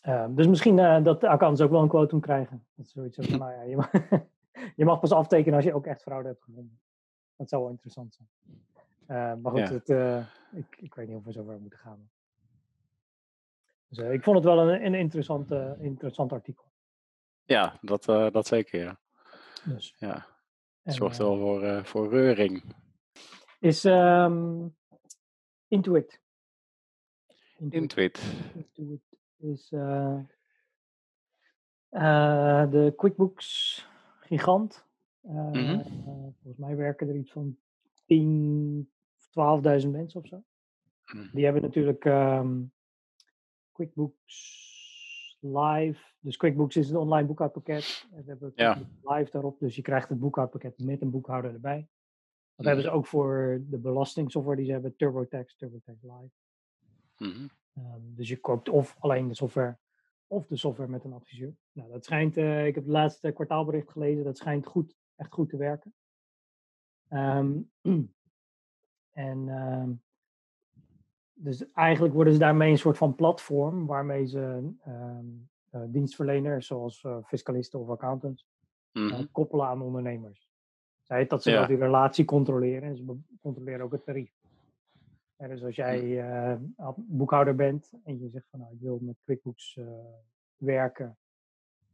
Ehm, 0.00 0.34
dus 0.34 0.46
misschien 0.46 0.78
uh, 0.78 1.04
dat 1.04 1.24
accounts 1.24 1.60
ook 1.60 1.70
wel 1.70 1.82
een 1.82 1.88
quotum 1.88 2.20
krijgen. 2.20 2.66
Dat 2.74 2.86
is 2.86 2.92
zoiets 2.92 3.16
van, 3.28 3.38
nou 3.38 3.52
ja, 3.52 3.62
je 3.62 3.76
mag, 3.76 3.90
je 4.76 4.84
mag, 4.84 5.00
pas 5.00 5.12
aftekenen 5.12 5.54
als 5.54 5.64
je 5.64 5.74
ook 5.74 5.86
echt 5.86 6.02
fraude 6.02 6.28
hebt 6.28 6.42
gevonden. 6.42 6.80
Dat 7.36 7.48
zou 7.48 7.62
wel 7.62 7.70
interessant 7.70 8.14
zijn. 8.14 8.28
Uh, 9.06 9.42
maar 9.42 9.52
goed, 9.52 9.68
het, 9.68 9.88
uh, 9.88 10.26
ik, 10.52 10.76
ik 10.78 10.94
weet 10.94 11.08
niet 11.08 11.16
of 11.16 11.24
we 11.24 11.32
zover 11.32 11.60
moeten 11.60 11.78
gaan. 11.78 12.10
Dus, 13.90 13.98
ik 13.98 14.22
vond 14.22 14.36
het 14.36 14.44
wel 14.44 14.58
een, 14.58 14.84
een 14.84 14.94
interessant, 14.94 15.50
interessant 15.80 16.32
artikel. 16.32 16.64
Ja, 17.44 17.78
dat, 17.80 18.04
dat 18.04 18.46
zeker, 18.46 18.80
ja. 18.80 19.00
Dus. 19.64 19.94
ja. 19.98 20.26
Het 20.82 20.94
zorgt 20.94 21.18
wel 21.18 21.36
voor, 21.36 21.84
voor 21.84 22.08
reuring. 22.08 22.74
Is 23.58 23.84
um, 23.84 24.76
Intuit. 25.70 26.20
Intuit. 27.58 28.20
Intuit 28.54 29.00
is 29.36 29.70
uh, 29.72 30.18
uh, 31.90 32.70
de 32.70 32.92
QuickBooks 32.96 33.88
gigant. 34.20 34.86
Uh, 35.22 35.32
mm-hmm. 35.32 35.82
volgens 36.42 36.56
mij 36.56 36.76
werken 36.76 37.08
er 37.08 37.16
iets 37.16 37.32
van 37.32 37.58
10, 38.06 38.90
12.000 39.18 39.88
mensen 39.88 40.20
of 40.20 40.26
zo. 40.26 40.42
Mm. 41.12 41.30
Die 41.32 41.44
hebben 41.44 41.62
natuurlijk 41.62 42.04
um, 42.04 42.72
QuickBooks 43.80 45.38
Live. 45.40 46.12
Dus 46.20 46.36
QuickBooks 46.36 46.76
is 46.76 46.90
een 46.90 46.96
online 46.96 47.26
boekhoudpakket. 47.26 48.08
En 48.12 48.24
we 48.24 48.30
hebben 48.30 48.52
ja. 48.54 48.78
Live 49.02 49.30
daarop. 49.30 49.58
Dus 49.58 49.76
je 49.76 49.82
krijgt 49.82 50.08
het 50.08 50.18
boekhoudpakket 50.18 50.78
met 50.78 51.00
een 51.00 51.10
boekhouder 51.10 51.52
erbij. 51.52 51.88
Dat 52.56 52.66
hebben 52.66 52.84
ze 52.84 52.90
ook 52.90 53.06
voor 53.06 53.62
de 53.68 53.78
belastingsoftware 53.78 54.56
die 54.56 54.66
ze 54.66 54.72
hebben. 54.72 54.96
TurboTax, 54.96 55.56
TurboTax 55.56 56.02
Live. 56.02 56.30
Mm-hmm. 57.16 57.50
Ehm, 57.74 58.00
dus 58.00 58.28
je 58.28 58.36
koopt 58.36 58.68
of 58.68 58.96
alleen 58.98 59.28
de 59.28 59.34
software 59.34 59.78
of 60.26 60.46
de 60.46 60.56
software 60.56 60.90
met 60.90 61.04
een 61.04 61.12
adviseur. 61.12 61.56
Nou, 61.72 61.90
dat 61.90 62.04
schijnt, 62.04 62.36
uh, 62.36 62.66
ik 62.66 62.74
heb 62.74 62.84
het 62.84 62.92
laatste 62.92 63.32
kwartaalbericht 63.32 63.90
gelezen, 63.90 64.24
dat 64.24 64.36
schijnt 64.36 64.66
goed, 64.66 64.96
echt 65.16 65.32
goed 65.32 65.48
te 65.48 65.56
werken. 65.56 65.94
Um, 67.08 67.70
en 69.10 69.48
um, 69.48 70.02
dus 71.42 71.72
eigenlijk 71.72 72.14
worden 72.14 72.32
ze 72.32 72.38
daarmee 72.38 72.70
een 72.70 72.78
soort 72.78 72.96
van 72.96 73.14
platform 73.14 73.86
waarmee 73.86 74.26
ze 74.26 74.72
uh, 74.88 75.80
dienstverleners 75.86 76.66
zoals 76.66 77.02
uh, 77.02 77.16
fiscalisten 77.24 77.80
of 77.80 77.88
accountants 77.88 78.46
mm 78.92 79.28
koppelen 79.32 79.66
aan 79.66 79.82
ondernemers. 79.82 80.48
Zij 81.02 81.26
dat 81.26 81.42
ze 81.42 81.50
ja. 81.50 81.58
wel 81.58 81.66
die 81.66 81.76
relatie 81.76 82.24
controleren 82.24 82.82
en 82.82 82.96
ze 82.96 83.18
controleren 83.40 83.84
ook 83.84 83.92
het 83.92 84.04
tarief. 84.04 84.32
dus 85.36 85.64
als 85.64 85.76
jij 85.76 86.24
boekhouder 86.96 87.54
bent 87.54 87.92
en 88.04 88.18
je 88.18 88.28
zegt 88.28 88.48
van 88.50 88.60
nou, 88.60 88.72
ik 88.72 88.80
wil 88.80 88.98
met 89.00 89.16
QuickBooks 89.24 89.78
werken, 90.56 91.18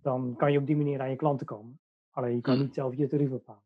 dan 0.00 0.35
kan 0.37 0.53
je 0.53 0.59
op 0.59 0.67
die 0.67 0.76
manier 0.76 1.00
aan 1.00 1.11
je 1.11 1.17
klanten 1.17 1.47
komen. 1.47 1.79
Alleen 2.11 2.35
je 2.35 2.41
kan 2.41 2.57
mm. 2.57 2.62
niet 2.62 2.75
zelf 2.75 2.97
je 2.97 3.07
tarief 3.07 3.31
bepalen. 3.31 3.62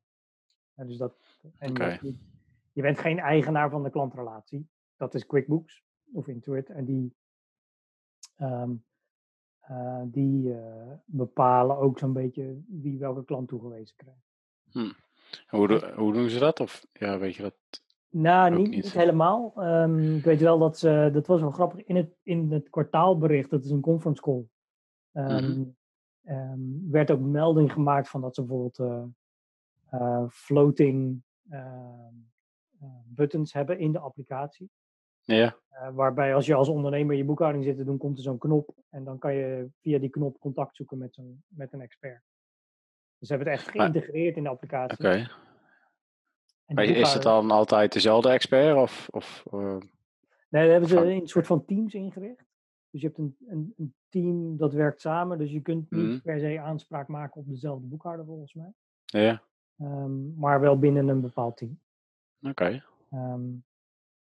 dus 0.74 0.96
dat, 0.96 1.16
en 1.58 1.72
je 2.72 2.82
bent 2.82 2.98
geen 2.98 3.18
eigenaar 3.18 3.70
van 3.70 3.82
de 3.82 3.90
klantrelatie. 3.90 4.68
Dat 5.00 5.14
is 5.14 5.26
QuickBooks 5.26 5.84
of 6.12 6.28
Intuit. 6.28 6.70
En 6.70 6.84
die, 6.84 7.14
ehm, 8.36 8.72
eh, 9.60 10.02
die 10.04 10.48
uh, 10.48 10.92
bepalen 11.04 11.76
ook 11.76 11.98
zo'n 11.98 12.12
beetje 12.12 12.62
wie 12.68 12.98
welke 12.98 13.24
klant 13.24 13.48
toegewezen 13.48 13.96
krijgt. 13.96 14.28
Hm. 14.70 14.92
Hoe, 15.48 15.92
hoe, 15.96 16.12
doen 16.12 16.28
ze 16.28 16.38
dat? 16.38 16.60
Of 16.60 16.86
ja, 16.92 17.18
weet 17.18 17.34
je 17.34 17.42
dat? 17.42 17.54
Nou, 18.08 18.56
niet, 18.56 18.70
niet. 18.70 18.92
helemaal. 18.92 19.52
Um, 19.56 20.16
ik 20.16 20.24
weet 20.24 20.40
wel 20.40 20.58
dat 20.58 20.78
ze, 20.78 21.10
dat 21.12 21.26
was 21.26 21.40
wel 21.40 21.50
grappig, 21.50 21.84
in 21.84 21.96
het, 21.96 22.16
in 22.22 22.52
het 22.52 22.70
kwartaalbericht, 22.70 23.50
dat 23.50 23.64
is 23.64 23.70
een 23.70 23.80
conference 23.80 24.22
call, 24.22 24.44
um, 25.12 25.76
um, 26.24 26.90
werd 26.90 27.10
ook 27.10 27.20
melding 27.20 27.72
gemaakt 27.72 28.08
van 28.08 28.20
dat 28.20 28.34
ze 28.34 28.44
bijvoorbeeld 28.44 28.78
uh, 29.90 30.28
floating 30.28 31.22
buttons 33.04 33.52
hebben 33.52 33.78
in 33.78 33.92
de 33.92 33.98
applicatie. 33.98 34.70
Ja. 35.30 35.56
Uh, 35.72 35.88
waarbij 35.94 36.34
als 36.34 36.46
je 36.46 36.54
als 36.54 36.68
ondernemer 36.68 37.16
je 37.16 37.24
boekhouding 37.24 37.64
zit 37.64 37.76
te 37.76 37.84
doen, 37.84 37.98
komt 37.98 38.16
er 38.16 38.22
zo'n 38.22 38.38
knop. 38.38 38.74
En 38.90 39.04
dan 39.04 39.18
kan 39.18 39.34
je 39.34 39.68
via 39.80 39.98
die 39.98 40.08
knop 40.08 40.38
contact 40.38 40.76
zoeken 40.76 40.98
met, 40.98 41.14
zo'n, 41.14 41.42
met 41.48 41.72
een 41.72 41.80
expert. 41.80 42.22
Dus 43.18 43.28
ze 43.28 43.34
hebben 43.34 43.52
het 43.52 43.60
echt 43.60 43.70
geïntegreerd 43.70 44.36
in 44.36 44.42
de 44.42 44.48
applicatie. 44.48 44.98
Oké. 44.98 45.30
Maar 46.66 46.84
is 46.84 47.12
het 47.12 47.22
dan 47.22 47.50
altijd 47.50 47.92
dezelfde 47.92 48.30
expert? 48.30 48.76
Of, 48.76 49.08
of, 49.10 49.44
uh, 49.52 49.60
nee, 49.60 49.80
daar 50.48 50.68
hebben 50.68 50.88
ze 50.88 50.96
een 50.96 51.28
soort 51.28 51.46
van 51.46 51.64
teams 51.64 51.94
ingericht. 51.94 52.44
Dus 52.90 53.00
je 53.00 53.06
hebt 53.06 53.18
een, 53.18 53.36
een, 53.46 53.74
een 53.76 53.94
team 54.08 54.56
dat 54.56 54.72
werkt 54.72 55.00
samen. 55.00 55.38
Dus 55.38 55.50
je 55.50 55.60
kunt 55.60 55.90
niet 55.90 56.06
mhm. 56.06 56.20
per 56.20 56.38
se 56.38 56.60
aanspraak 56.60 57.08
maken 57.08 57.40
op 57.40 57.48
dezelfde 57.48 57.86
boekhouder 57.86 58.26
volgens 58.26 58.54
mij. 58.54 58.72
Ja. 59.04 59.42
Um, 59.80 60.34
maar 60.36 60.60
wel 60.60 60.78
binnen 60.78 61.08
een 61.08 61.20
bepaald 61.20 61.56
team. 61.56 61.78
Oké. 62.42 62.84
Ehm, 63.10 63.48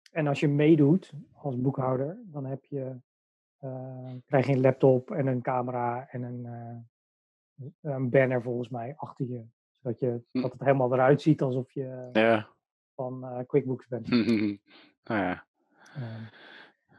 en 0.09 0.27
als 0.27 0.39
je 0.39 0.47
meedoet 0.47 1.13
als 1.33 1.61
boekhouder, 1.61 2.17
dan 2.25 2.45
heb 2.45 2.65
je, 2.65 2.95
uh, 3.61 4.11
krijg 4.25 4.47
je 4.47 4.53
een 4.53 4.61
laptop 4.61 5.11
en 5.11 5.27
een 5.27 5.41
camera 5.41 6.07
en 6.09 6.23
een, 6.23 6.45
uh, 6.45 7.93
een 7.93 8.09
banner 8.09 8.41
volgens 8.41 8.69
mij 8.69 8.93
achter 8.97 9.25
je. 9.25 9.45
Zodat 9.81 9.99
je, 9.99 10.21
hm. 10.31 10.41
dat 10.41 10.51
het 10.51 10.61
helemaal 10.61 10.93
eruit 10.93 11.21
ziet 11.21 11.41
alsof 11.41 11.71
je 11.71 12.09
ja. 12.13 12.47
van 12.95 13.23
uh, 13.23 13.39
QuickBooks 13.47 13.87
bent. 13.87 14.09
nou 14.09 14.59
ja. 15.25 15.45
Um, 15.97 16.29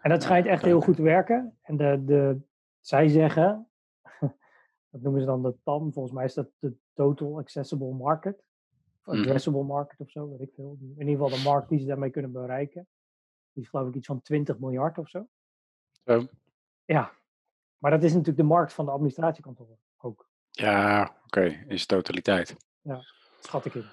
en 0.03 0.11
dat 0.11 0.23
schijnt 0.23 0.47
echt 0.47 0.65
heel 0.65 0.81
goed 0.81 0.97
te 0.97 1.03
werken. 1.03 1.59
En 1.63 1.77
de, 1.77 2.03
de, 2.05 2.41
zij 2.81 3.09
zeggen, 3.09 3.69
dat 4.91 5.01
noemen 5.01 5.21
ze 5.21 5.27
dan 5.27 5.43
de 5.43 5.57
TAM, 5.63 5.93
volgens 5.93 6.15
mij 6.15 6.25
is 6.25 6.35
dat 6.35 6.51
de 6.59 6.77
Total 6.93 7.39
Accessible 7.39 7.93
Market. 7.93 8.45
Of 9.05 9.15
mhm. 9.15 9.23
addressable 9.23 9.63
market 9.63 10.01
of 10.01 10.11
zo, 10.11 10.31
weet 10.31 10.41
ik 10.41 10.55
veel. 10.55 10.77
In 10.81 11.09
ieder 11.09 11.25
geval 11.25 11.39
de 11.39 11.43
markt 11.45 11.69
die 11.69 11.79
ze 11.79 11.87
daarmee 11.87 12.11
kunnen 12.11 12.33
bereiken. 12.33 12.89
Die 13.53 13.63
is 13.63 13.69
geloof 13.69 13.89
ik 13.89 13.95
iets 13.95 14.07
van 14.07 14.23
20 14.23 14.59
miljard 14.59 14.99
of 14.99 15.09
zo. 15.09 15.27
Ja, 16.85 17.13
maar 17.79 17.91
dat 17.91 18.03
is 18.03 18.11
natuurlijk 18.11 18.39
de 18.39 18.43
markt 18.43 18.73
van 18.73 18.85
de 18.85 18.91
administratiekantoren 18.91 19.79
ook. 19.99 20.29
Ja, 20.51 21.15
oké, 21.25 21.45
in 21.45 21.65
zijn 21.67 21.87
totaliteit. 21.87 22.57
Ja, 22.81 23.01
schat 23.41 23.65
ik 23.65 23.75
in. 23.75 23.85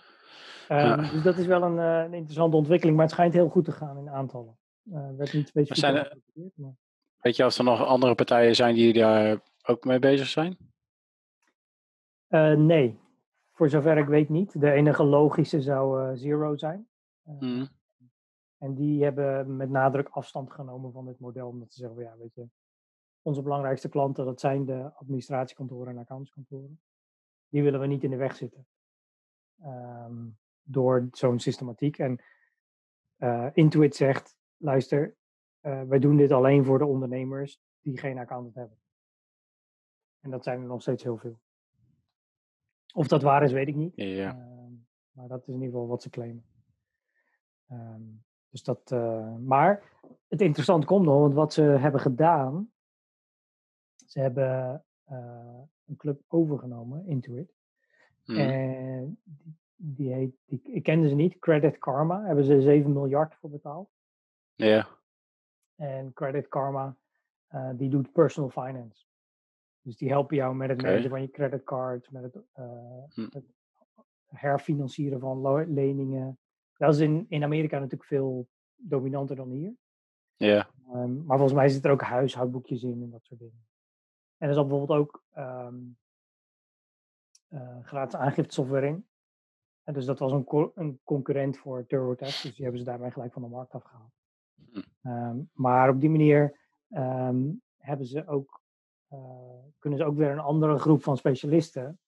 Um, 0.69 0.97
Dus 0.97 1.23
dat 1.23 1.37
is 1.37 1.45
wel 1.45 1.63
een, 1.63 1.77
uh, 1.77 2.03
een, 2.03 2.13
interessante 2.13 2.57
ontwikkeling, 2.57 2.97
maar 2.97 3.05
het 3.05 3.13
schijnt 3.13 3.33
heel 3.33 3.49
goed 3.49 3.65
te 3.65 3.71
gaan 3.71 3.97
in 3.97 4.09
aantallen. 4.09 4.57
Uh, 4.83 5.09
werd 5.17 5.33
niet 5.33 5.47
specifiek. 5.47 5.77
Zijn 5.77 5.95
er, 5.95 6.17
maar... 6.55 6.75
Weet 7.17 7.35
je 7.35 7.45
of 7.45 7.57
er 7.57 7.63
nog 7.63 7.85
andere 7.85 8.15
partijen 8.15 8.55
zijn 8.55 8.75
die 8.75 8.93
daar 8.93 9.39
ook 9.63 9.83
mee 9.83 9.99
bezig 9.99 10.27
zijn? 10.27 10.57
Uh, 12.29 12.53
nee, 12.53 12.99
voor 13.53 13.69
zover 13.69 13.97
ik 13.97 14.07
weet 14.07 14.29
niet. 14.29 14.61
De 14.61 14.71
enige 14.71 15.03
logische 15.03 15.61
zou 15.61 16.01
uh, 16.01 16.17
Zero 16.17 16.57
zijn. 16.57 16.87
Mm. 17.23 17.67
En 18.57 18.75
die 18.75 19.03
hebben 19.03 19.55
met 19.55 19.69
nadruk 19.69 20.07
afstand 20.07 20.51
genomen 20.51 20.91
van 20.91 21.05
dit 21.05 21.19
model. 21.19 21.47
Omdat 21.47 21.73
ze 21.73 21.79
zeggen, 21.79 22.01
ja, 22.01 22.17
weet 22.17 22.33
je, 22.33 22.49
onze 23.21 23.41
belangrijkste 23.41 23.89
klanten, 23.89 24.25
dat 24.25 24.39
zijn 24.39 24.65
de 24.65 24.93
administratiekantoren 24.93 25.93
en 25.93 25.97
accountskantoren. 25.97 26.81
Die 27.49 27.63
willen 27.63 27.79
we 27.79 27.87
niet 27.87 28.03
in 28.03 28.09
de 28.09 28.15
weg 28.15 28.35
zitten. 28.35 28.67
Um, 29.65 30.37
door 30.63 31.07
zo'n 31.11 31.39
systematiek. 31.39 31.97
En 31.97 32.23
uh, 33.17 33.49
Intuit 33.53 33.95
zegt, 33.95 34.37
luister, 34.57 35.15
uh, 35.61 35.83
wij 35.83 35.99
doen 35.99 36.17
dit 36.17 36.31
alleen 36.31 36.65
voor 36.65 36.77
de 36.77 36.85
ondernemers 36.85 37.61
die 37.81 37.97
geen 37.97 38.17
accountant 38.17 38.55
hebben. 38.55 38.77
En 40.19 40.29
dat 40.29 40.43
zijn 40.43 40.61
er 40.61 40.67
nog 40.67 40.81
steeds 40.81 41.03
heel 41.03 41.17
veel. 41.17 41.39
Of 42.93 43.07
dat 43.07 43.21
waar 43.21 43.43
is, 43.43 43.51
weet 43.51 43.67
ik 43.67 43.75
niet. 43.75 43.95
Ja. 43.95 44.35
Uh, 44.35 44.65
maar 45.11 45.27
dat 45.27 45.41
is 45.41 45.47
in 45.47 45.53
ieder 45.53 45.69
geval 45.69 45.87
wat 45.87 46.01
ze 46.01 46.09
claimen. 46.09 46.45
Um, 47.71 48.25
dus 48.57 48.75
dat, 48.75 48.91
uh, 48.91 49.35
maar 49.35 49.83
het 50.27 50.41
interessante 50.41 50.85
komt 50.85 51.05
nog, 51.05 51.19
want 51.19 51.33
wat 51.33 51.53
ze 51.53 51.61
hebben 51.61 52.01
gedaan, 52.01 52.71
ze 54.05 54.19
hebben 54.19 54.83
uh, 55.11 55.59
een 55.85 55.95
club 55.97 56.21
overgenomen, 56.27 57.05
Intuit. 57.05 57.53
Mm. 58.25 58.37
En 58.37 59.19
die, 59.23 59.57
die, 59.75 60.13
heet, 60.13 60.35
die, 60.45 60.61
ik 60.63 60.83
kende 60.83 61.09
ze 61.09 61.15
niet, 61.15 61.39
Credit 61.39 61.77
Karma, 61.77 62.23
hebben 62.23 62.43
ze 62.43 62.61
7 62.61 62.93
miljard 62.93 63.35
voor 63.35 63.49
betaald. 63.49 63.89
Ja. 64.55 64.87
En 65.75 66.13
Credit 66.13 66.47
Karma, 66.47 66.97
uh, 67.51 67.69
die 67.75 67.89
doet 67.89 68.11
personal 68.11 68.49
finance. 68.49 69.05
Dus 69.81 69.97
die 69.97 70.09
helpen 70.09 70.35
jou 70.35 70.55
met 70.55 70.69
het 70.69 70.79
okay. 70.79 70.89
managen 70.89 71.09
van 71.09 71.21
je 71.21 71.31
creditcard, 71.31 72.11
met 72.11 72.23
het, 72.23 72.35
uh, 72.35 72.65
hm. 73.09 73.27
het 73.29 73.45
herfinancieren 74.25 75.19
van 75.19 75.63
leningen. 75.73 76.39
Dat 76.77 76.93
is 76.93 76.99
in, 76.99 77.25
in 77.29 77.43
Amerika 77.43 77.75
natuurlijk 77.75 78.09
veel 78.09 78.47
dominanter 78.75 79.35
dan 79.35 79.49
hier. 79.49 79.75
Ja. 80.35 80.69
Um, 80.93 81.25
maar 81.25 81.37
volgens 81.37 81.57
mij 81.57 81.69
zit 81.69 81.85
er 81.85 81.91
ook 81.91 82.01
huishoudboekjes 82.01 82.83
in 82.83 83.01
en 83.01 83.09
dat 83.09 83.23
soort 83.23 83.39
dingen. 83.39 83.67
En 84.37 84.49
er 84.49 84.49
is 84.49 84.61
bijvoorbeeld 84.61 84.99
ook 84.99 85.23
um, 85.37 85.97
uh, 87.49 87.77
gratis 87.83 88.19
aangiftesoftware 88.19 88.87
in. 88.87 89.07
En 89.83 89.93
dus 89.93 90.05
dat 90.05 90.19
was 90.19 90.31
een, 90.31 90.43
co 90.43 90.71
een 90.75 90.99
concurrent 91.03 91.57
voor 91.57 91.85
TurboTax, 91.85 92.41
dus 92.41 92.55
die 92.55 92.63
hebben 92.63 92.79
ze 92.79 92.89
daarmee 92.89 93.11
gelijk 93.11 93.33
van 93.33 93.41
de 93.41 93.47
markt 93.47 93.73
afgehaald. 93.73 94.11
Um, 95.01 95.49
maar 95.53 95.89
op 95.89 95.99
die 95.99 96.09
manier 96.09 96.59
hebben 97.77 98.05
ze 98.05 98.27
ook 98.27 98.61
uh, 99.13 99.19
kunnen 99.79 99.99
ze 99.99 100.05
ook 100.05 100.15
weer 100.15 100.29
een 100.29 100.39
andere 100.39 100.77
groep 100.77 101.03
van 101.03 101.17
specialisten 101.17 101.99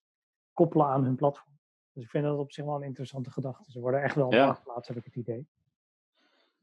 koppelen 0.53 0.85
aan 0.85 1.03
hun 1.03 1.15
platform. 1.15 1.58
Dus 1.93 2.03
ik 2.03 2.09
vind 2.09 2.23
dat 2.23 2.37
op 2.37 2.51
zich 2.51 2.65
wel 2.65 2.75
een 2.75 2.83
interessante 2.83 3.31
gedachte. 3.31 3.71
Ze 3.71 3.79
worden 3.79 4.03
echt 4.03 4.15
wel 4.15 4.33
ja. 4.33 4.59
heb 4.65 4.97
ik 4.97 5.05
het 5.05 5.15
idee. 5.15 5.47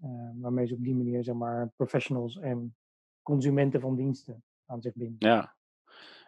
Uh, 0.05 0.31
waarmee 0.35 0.67
ze 0.67 0.75
op 0.75 0.83
die 0.83 0.95
manier, 0.95 1.25
zeg 1.25 1.35
maar, 1.35 1.69
professionals 1.77 2.39
en 2.39 2.77
consumenten 3.23 3.81
van 3.81 3.97
diensten 3.97 4.43
aan 4.67 4.83
zich 4.83 4.95
binden. 4.95 5.29
Ja, 5.29 5.55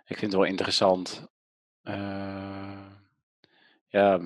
ik 0.04 0.18
vind 0.18 0.20
het 0.20 0.40
wel 0.40 0.44
interessant. 0.44 1.28
Uh, 1.82 2.86
ja, 3.86 4.16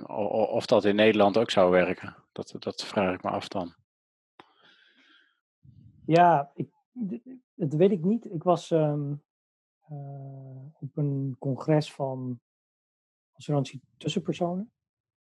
of 0.52 0.66
dat 0.66 0.84
in 0.84 0.94
Nederland 0.94 1.36
ook 1.36 1.50
zou 1.50 1.70
werken. 1.70 2.16
Dat, 2.32 2.54
dat 2.58 2.84
vraag 2.84 3.14
ik 3.14 3.22
me 3.22 3.30
af 3.30 3.48
dan. 3.48 3.74
Ja, 6.04 6.50
ik, 6.54 6.70
dat 7.54 7.72
weet 7.72 7.90
ik 7.90 8.04
niet. 8.04 8.32
Ik 8.32 8.42
was 8.42 8.70
um, 8.70 9.22
uh, 9.90 10.64
op 10.80 10.96
een 10.96 11.36
congres 11.38 11.92
van 11.92 12.40
assurantie 13.42 13.82
tussenpersonen. 13.96 14.72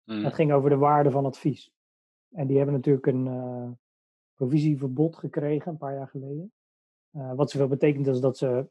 Mm. 0.05 0.23
Dat 0.23 0.33
ging 0.33 0.53
over 0.53 0.69
de 0.69 0.77
waarde 0.77 1.11
van 1.11 1.25
advies. 1.25 1.71
En 2.29 2.47
die 2.47 2.57
hebben 2.57 2.75
natuurlijk 2.75 3.05
een 3.05 3.25
uh, 3.25 3.71
provisieverbod 4.33 5.15
gekregen 5.15 5.71
een 5.71 5.77
paar 5.77 5.95
jaar 5.95 6.07
geleden. 6.07 6.53
Uh, 7.11 7.33
wat 7.33 7.51
zoveel 7.51 7.67
betekent 7.67 8.07
is 8.07 8.19
dat 8.19 8.37
ze 8.37 8.69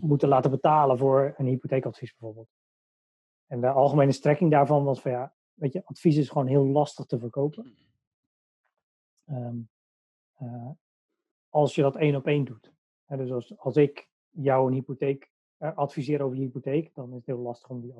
moeten 0.00 0.28
laten 0.28 0.50
betalen 0.50 0.98
voor 0.98 1.34
een 1.36 1.46
hypotheekadvies 1.46 2.12
bijvoorbeeld. 2.12 2.48
En 3.46 3.60
de 3.60 3.68
algemene 3.68 4.12
strekking 4.12 4.50
daarvan 4.50 4.84
was 4.84 5.00
van 5.00 5.10
ja, 5.10 5.34
weet 5.54 5.72
je, 5.72 5.84
advies 5.84 6.16
is 6.16 6.28
gewoon 6.28 6.46
heel 6.46 6.66
lastig 6.66 7.04
te 7.04 7.18
verkopen. 7.18 7.76
Um, 9.24 9.70
als 11.48 11.74
je 11.74 11.82
dat 11.82 11.96
één 11.96 12.14
op 12.14 12.26
één 12.26 12.44
doet. 12.44 12.72
dus 13.06 13.30
als, 13.30 13.58
als 13.58 13.76
ik 13.76 14.08
jou 14.30 14.66
een 14.66 14.72
hypotheek 14.72 15.31
adviseren 15.70 16.26
over 16.26 16.36
je 16.36 16.42
hypotheek, 16.42 16.94
dan 16.94 17.08
is 17.08 17.16
het 17.16 17.26
heel 17.26 17.38
lastig 17.38 17.70
om 17.70 17.80
die, 17.80 17.94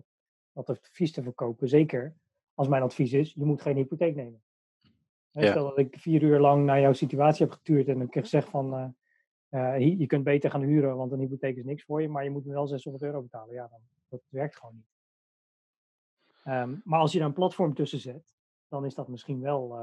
dat 0.53 0.69
advies 0.69 1.13
te 1.13 1.23
verkopen. 1.23 1.69
Zeker 1.69 2.15
als 2.55 2.69
mijn 2.69 2.83
advies 2.83 3.13
is, 3.13 3.33
je 3.33 3.45
moet 3.45 3.63
geen 3.63 3.77
hypotheek 3.77 4.15
nemen. 4.15 4.43
Ja. 5.31 5.51
Stel 5.51 5.69
dat 5.69 5.79
ik 5.79 5.99
vier 5.99 6.23
uur 6.23 6.41
lang 6.41 6.65
naar 6.65 6.81
jouw 6.81 6.93
situatie 6.93 7.47
heb 7.47 7.55
getuurd 7.55 7.89
en 7.89 8.01
ik 8.01 8.27
zeg 8.27 8.49
van, 8.49 8.75
uh, 8.75 8.89
uh, 9.77 9.99
je 9.99 10.07
kunt 10.07 10.25
beter 10.25 10.51
gaan 10.51 10.63
huren, 10.63 10.97
want 10.97 11.13
een 11.13 11.21
hypotheek 11.21 11.57
is 11.57 11.65
niks 11.65 11.85
voor 11.85 12.03
je, 12.03 12.09
maar 12.09 12.25
je 12.25 12.31
moet 12.31 12.45
me 12.45 12.53
wel 12.53 12.67
600 12.67 13.05
euro 13.05 13.23
betalen. 13.23 13.55
Ja, 13.55 13.69
dan, 13.69 13.81
dat 14.09 14.21
werkt 14.29 14.57
gewoon 14.57 14.75
niet. 14.75 14.91
Um, 16.45 16.81
maar 16.85 17.01
als 17.01 17.13
je 17.13 17.19
daar 17.19 17.29
een 17.29 17.35
platform 17.35 17.75
tussen 17.75 18.01
zet, 18.01 18.35
dan 18.69 18.85
is 18.85 18.95
dat 18.95 19.09
misschien 19.09 19.41
wel 19.41 19.79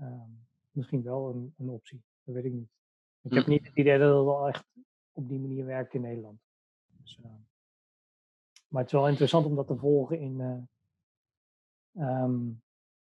um, 0.00 0.46
misschien 0.70 1.02
wel 1.02 1.28
een, 1.28 1.54
een 1.58 1.68
optie. 1.68 2.02
Dat 2.24 2.34
weet 2.34 2.44
ik 2.44 2.52
niet. 2.52 2.70
Ik 3.22 3.32
heb 3.32 3.44
hm. 3.44 3.50
niet 3.50 3.66
het 3.66 3.76
idee 3.76 3.98
dat 3.98 4.16
het 4.16 4.24
wel 4.24 4.48
echt 4.48 4.66
op 5.12 5.28
die 5.28 5.40
manier 5.40 5.64
werkt 5.64 5.94
in 5.94 6.00
Nederland. 6.00 6.47
Dus, 7.08 7.18
uh, 7.24 7.30
maar 8.68 8.82
het 8.82 8.92
is 8.92 8.98
wel 8.98 9.08
interessant 9.08 9.46
om 9.46 9.54
dat 9.54 9.66
te 9.66 9.76
volgen 9.76 10.18
in, 10.18 10.68
uh, 11.92 12.22
um, 12.22 12.62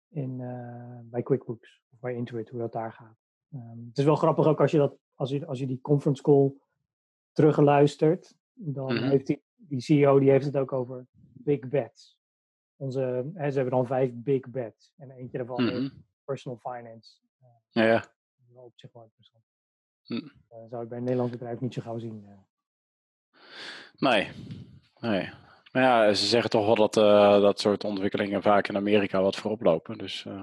in, 0.09 0.39
uh, 0.39 0.99
bij 1.03 1.21
QuickBooks 1.21 1.83
of 1.89 1.99
bij 1.99 2.15
Intuit, 2.15 2.49
hoe 2.49 2.59
dat 2.59 2.71
daar 2.71 2.93
gaat. 2.93 3.17
Um, 3.53 3.85
het 3.87 3.97
is 3.97 4.05
wel 4.05 4.15
grappig 4.15 4.45
ook 4.45 4.61
als 4.61 4.71
je, 4.71 4.77
dat, 4.77 4.97
als 5.13 5.29
je, 5.29 5.45
als 5.45 5.59
je 5.59 5.67
die 5.67 5.81
conference 5.81 6.21
call 6.21 6.53
terugluistert, 7.31 8.35
dan 8.53 8.91
mm 8.91 8.97
-hmm. 8.97 9.09
heeft 9.09 9.27
die, 9.27 9.43
die 9.55 9.81
CEO 9.81 10.19
die 10.19 10.29
heeft 10.29 10.45
het 10.45 10.57
ook 10.57 10.71
over 10.71 11.07
big 11.33 11.67
bets. 11.67 12.17
Onze, 12.75 13.31
hè, 13.33 13.49
ze 13.49 13.55
hebben 13.55 13.77
dan 13.77 13.87
vijf 13.87 14.11
big 14.13 14.49
bets 14.49 14.93
en 14.95 15.11
eentje 15.11 15.37
daarvan 15.37 15.63
mm 15.63 15.69
-hmm. 15.69 15.85
is 15.85 15.91
personal 16.23 16.57
finance. 16.57 17.19
ja, 17.69 17.83
ja. 17.83 18.17
Op 18.53 18.73
zich 18.75 18.93
wel 18.93 19.03
interessant. 19.03 19.43
Mm. 20.05 20.31
Dat 20.47 20.69
zou 20.69 20.83
ik 20.83 20.89
bij 20.89 20.97
een 20.97 21.03
Nederlands 21.03 21.31
bedrijf 21.31 21.59
niet 21.59 21.73
zo 21.73 21.81
gauw 21.81 21.97
zien. 21.97 22.27
Nee, 23.97 24.31
nee. 24.99 25.29
Maar 25.71 25.83
ja, 25.83 26.13
ze 26.13 26.25
zeggen 26.25 26.49
toch 26.49 26.65
wel 26.65 26.75
dat 26.75 26.97
uh, 26.97 27.41
dat 27.41 27.59
soort 27.59 27.83
ontwikkelingen 27.83 28.41
vaak 28.41 28.67
in 28.67 28.75
Amerika 28.75 29.21
wat 29.21 29.35
voorop 29.35 29.61
lopen. 29.61 29.97
Dus 29.97 30.25
uh, 30.25 30.41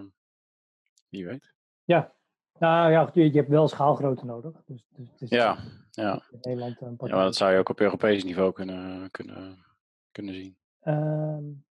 wie 1.09 1.27
weet. 1.27 1.55
Ja, 1.85 2.13
nou 2.59 2.91
ja, 2.91 3.11
je 3.13 3.31
hebt 3.31 3.49
wel 3.49 3.69
schaalgrootte 3.69 4.25
nodig. 4.25 4.63
Dus, 4.67 4.87
dus 4.91 5.11
het 5.11 5.21
is 5.21 5.29
ja, 5.29 5.57
ja. 5.91 6.23
In 6.31 6.39
Nederland 6.43 6.81
een 6.81 6.97
ja, 6.99 7.15
maar 7.15 7.25
dat 7.25 7.37
zou 7.37 7.53
je 7.53 7.59
ook 7.59 7.69
op 7.69 7.81
Europees 7.81 8.25
niveau 8.25 8.53
kunnen, 8.53 9.11
kunnen, 9.11 9.65
kunnen 10.11 10.35
zien. 10.35 10.57
Um, 10.83 11.65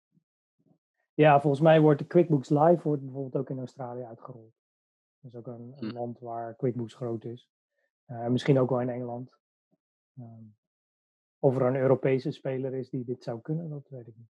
ja, 1.14 1.40
volgens 1.40 1.62
mij 1.62 1.80
wordt 1.80 1.98
de 1.98 2.06
QuickBooks 2.06 2.48
Live 2.48 2.80
wordt 2.82 3.02
bijvoorbeeld 3.02 3.36
ook 3.36 3.50
in 3.50 3.58
Australië 3.58 4.02
uitgerold. 4.02 4.54
Dat 5.20 5.32
is 5.32 5.38
ook 5.38 5.46
een, 5.46 5.74
een 5.76 5.88
hm. 5.88 5.94
land 5.96 6.18
waar 6.18 6.56
QuickBooks 6.56 6.94
groot 6.94 7.24
is. 7.24 7.48
Uh, 8.06 8.26
misschien 8.26 8.58
ook 8.58 8.70
wel 8.70 8.80
in 8.80 8.88
Engeland. 8.88 9.36
Um, 10.18 10.56
of 11.42 11.56
er 11.56 11.62
een 11.62 11.76
Europese 11.76 12.30
speler 12.30 12.74
is 12.74 12.90
die 12.90 13.04
dit 13.04 13.22
zou 13.22 13.40
kunnen, 13.40 13.70
dat 13.70 13.88
weet 13.88 14.06
ik 14.06 14.16
niet. 14.16 14.30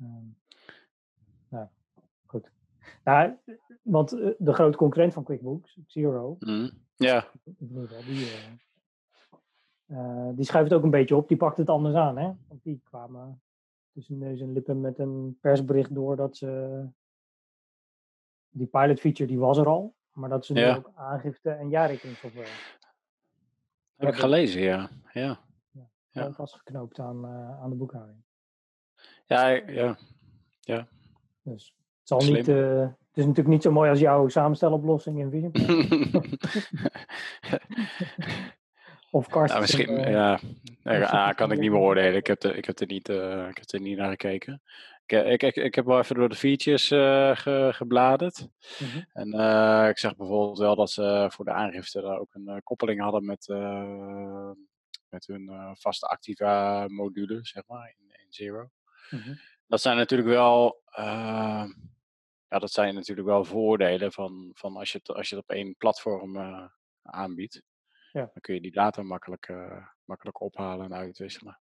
Um, 0.00 0.36
nou, 1.48 1.68
goed. 2.26 2.50
Nou, 3.04 3.36
want 3.82 4.12
eh, 4.12 4.30
de 4.38 4.52
grote 4.52 4.76
concurrent 4.76 5.12
van 5.12 5.24
QuickBooks, 5.24 5.78
Zero, 5.86 6.36
mm, 6.38 6.70
ja. 6.96 7.28
die, 7.44 8.26
uh, 9.86 10.28
die 10.34 10.44
schuift 10.44 10.72
ook 10.72 10.82
een 10.82 10.90
beetje 10.90 11.16
op. 11.16 11.28
Die 11.28 11.36
pakt 11.36 11.56
het 11.56 11.68
anders 11.68 11.94
aan, 11.94 12.18
hè? 12.18 12.32
Want 12.48 12.62
die 12.62 12.80
kwamen 12.84 13.42
tussen 13.92 14.18
neus 14.18 14.40
en 14.40 14.52
lippen 14.52 14.80
met 14.80 14.98
een 14.98 15.38
persbericht 15.40 15.94
door 15.94 16.16
dat 16.16 16.36
ze 16.36 16.82
die 18.48 18.66
pilot 18.66 19.00
feature 19.00 19.28
die 19.28 19.38
was 19.38 19.58
er 19.58 19.66
al, 19.66 19.94
maar 20.12 20.28
dat 20.28 20.46
ze 20.46 20.52
nu 20.52 20.66
ook 20.66 20.90
aangifte 20.94 21.50
en 21.50 21.68
jaarrekeningssoftware. 21.68 22.48
Heb 23.96 24.08
ik 24.08 24.14
gelezen, 24.14 24.60
ja. 24.60 24.90
ja. 25.12 25.48
Ja. 26.10 26.32
Vastgeknoopt 26.32 26.98
aan, 26.98 27.24
uh, 27.24 27.62
aan 27.62 27.70
de 27.70 27.76
boekhouding. 27.76 28.18
Ja, 29.26 29.48
ja. 29.48 29.98
ja. 30.60 30.88
Dus 31.42 31.74
het 31.98 32.08
zal 32.08 32.20
niet. 32.20 32.48
Uh, 32.48 32.80
het 32.80 33.18
is 33.18 33.24
natuurlijk 33.24 33.48
niet 33.48 33.62
zo 33.62 33.72
mooi 33.72 33.90
als 33.90 34.00
jouw 34.00 34.28
samensteloplossing 34.28 35.18
in 35.18 35.30
Vision. 35.30 35.52
of 39.10 39.26
Karsten. 39.26 39.60
Nou, 39.60 39.60
misschien, 39.60 39.90
uh, 39.90 40.10
ja. 40.10 40.40
ja, 40.82 41.32
kan 41.32 41.52
ik 41.52 41.58
niet 41.58 41.70
beoordelen. 41.70 42.16
Ik 42.16 42.26
heb, 42.26 42.42
er, 42.42 42.56
ik, 42.56 42.64
heb 42.64 42.78
er 42.78 42.86
niet, 42.86 43.08
ik 43.08 43.56
heb 43.56 43.70
er 43.70 43.80
niet 43.80 43.96
naar 43.96 44.10
gekeken. 44.10 44.62
Ik, 45.06 45.42
ik, 45.42 45.56
ik, 45.56 45.74
heb 45.74 45.84
wel 45.84 45.98
even 45.98 46.14
door 46.14 46.28
de 46.28 46.34
features 46.34 46.90
uh, 46.90 47.36
ge, 47.36 47.70
gebladerd. 47.72 48.48
Mm 48.78 48.88
-hmm. 48.88 49.04
En 49.12 49.34
uh, 49.34 49.88
ik 49.88 49.98
zag 49.98 50.16
bijvoorbeeld 50.16 50.58
wel 50.58 50.76
dat 50.76 50.90
ze 50.90 51.26
voor 51.32 51.44
de 51.44 51.52
aangifte 51.52 52.00
daar 52.00 52.18
ook 52.18 52.34
een 52.34 52.48
uh, 52.48 52.56
koppeling 52.62 53.00
hadden 53.00 53.24
met, 53.24 53.46
met 55.10 55.26
hun 55.26 55.76
vaste 55.76 56.06
activa 56.06 56.86
module, 56.88 57.38
zeg 57.42 57.66
maar, 57.66 57.94
in, 57.98 58.20
in 58.24 58.32
Zero. 58.32 58.70
Mm 59.10 59.20
-hmm. 59.20 59.38
Dat 59.66 59.80
zijn 59.80 59.96
natuurlijk 59.96 60.28
wel 60.28 60.82
ja, 62.50 62.58
dat 62.58 62.70
zijn 62.70 62.94
natuurlijk 62.94 63.26
wel 63.26 63.44
voordelen 63.44 64.12
van, 64.12 64.50
van 64.54 64.76
als, 64.76 64.92
je 64.92 64.98
het, 64.98 65.16
als 65.16 65.28
je 65.28 65.34
het 65.34 65.44
op 65.44 65.50
één 65.50 65.76
platform 65.76 66.38
aanbiedt. 67.02 67.62
Ja. 68.12 68.20
Dan 68.20 68.40
kun 68.40 68.54
je 68.54 68.60
die 68.60 68.72
data 68.72 69.02
makkelijk, 69.02 69.48
uh, 69.48 69.86
makkelijk 70.04 70.40
ophalen 70.40 70.84
en 70.84 70.94
uitwisselen. 70.94 71.60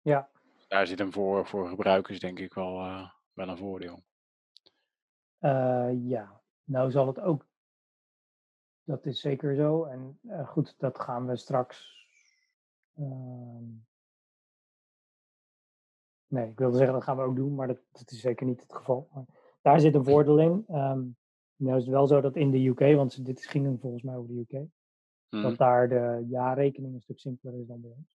Ja. 0.00 0.30
Daar 0.68 0.86
zit 0.86 0.98
hem 0.98 1.12
voor, 1.12 1.46
voor 1.46 1.68
gebruikers 1.68 2.20
denk 2.20 2.38
ik 2.38 2.54
wel, 2.54 2.80
uh, 2.80 3.10
wel 3.32 3.48
een 3.48 3.56
voordeel. 3.56 4.04
Ja, 6.02 6.40
nou 6.64 6.90
zal 6.90 7.06
het 7.06 7.20
ook. 7.20 7.46
Dat 8.84 9.06
is 9.06 9.20
zeker 9.20 9.54
zo. 9.54 9.84
En 9.84 10.18
goed, 10.46 10.74
dat 10.78 11.00
gaan 11.00 11.26
we 11.26 11.36
straks. 11.36 11.95
Ehm, 12.96 13.64
nee, 16.26 16.50
ik 16.50 16.58
wilde 16.58 16.76
zeggen 16.76 16.94
dat 16.94 17.04
gaan 17.04 17.16
we 17.16 17.22
ook 17.22 17.36
doen, 17.36 17.54
maar 17.54 17.66
dat, 17.66 17.80
dat 17.92 18.10
is 18.10 18.20
zeker 18.20 18.46
niet 18.46 18.60
het 18.60 18.74
geval. 18.74 19.08
Maar 19.12 19.24
daar 19.60 19.80
zit 19.80 19.94
een 19.94 20.04
voordeel 20.04 20.38
in. 20.38 20.64
Um, 20.76 21.16
nou 21.56 21.76
is 21.76 21.82
het 21.82 21.92
wel 21.92 22.06
zo 22.06 22.20
dat 22.20 22.36
in 22.36 22.50
de 22.50 22.66
UK, 22.66 22.80
want 22.80 23.24
dit 23.24 23.46
ging 23.46 23.80
volgens 23.80 24.02
mij 24.02 24.16
over 24.16 24.34
de 24.34 24.40
UK, 24.40 24.68
Mm. 25.30 25.42
Dat 25.42 25.56
daar 25.56 25.88
de 25.88 26.24
jaarrekening 26.28 26.94
een 26.94 27.00
stuk 27.00 27.18
simpeler 27.18 27.60
is 27.60 27.66
dan 27.66 27.80
bij 27.80 27.90
ons. 27.90 28.06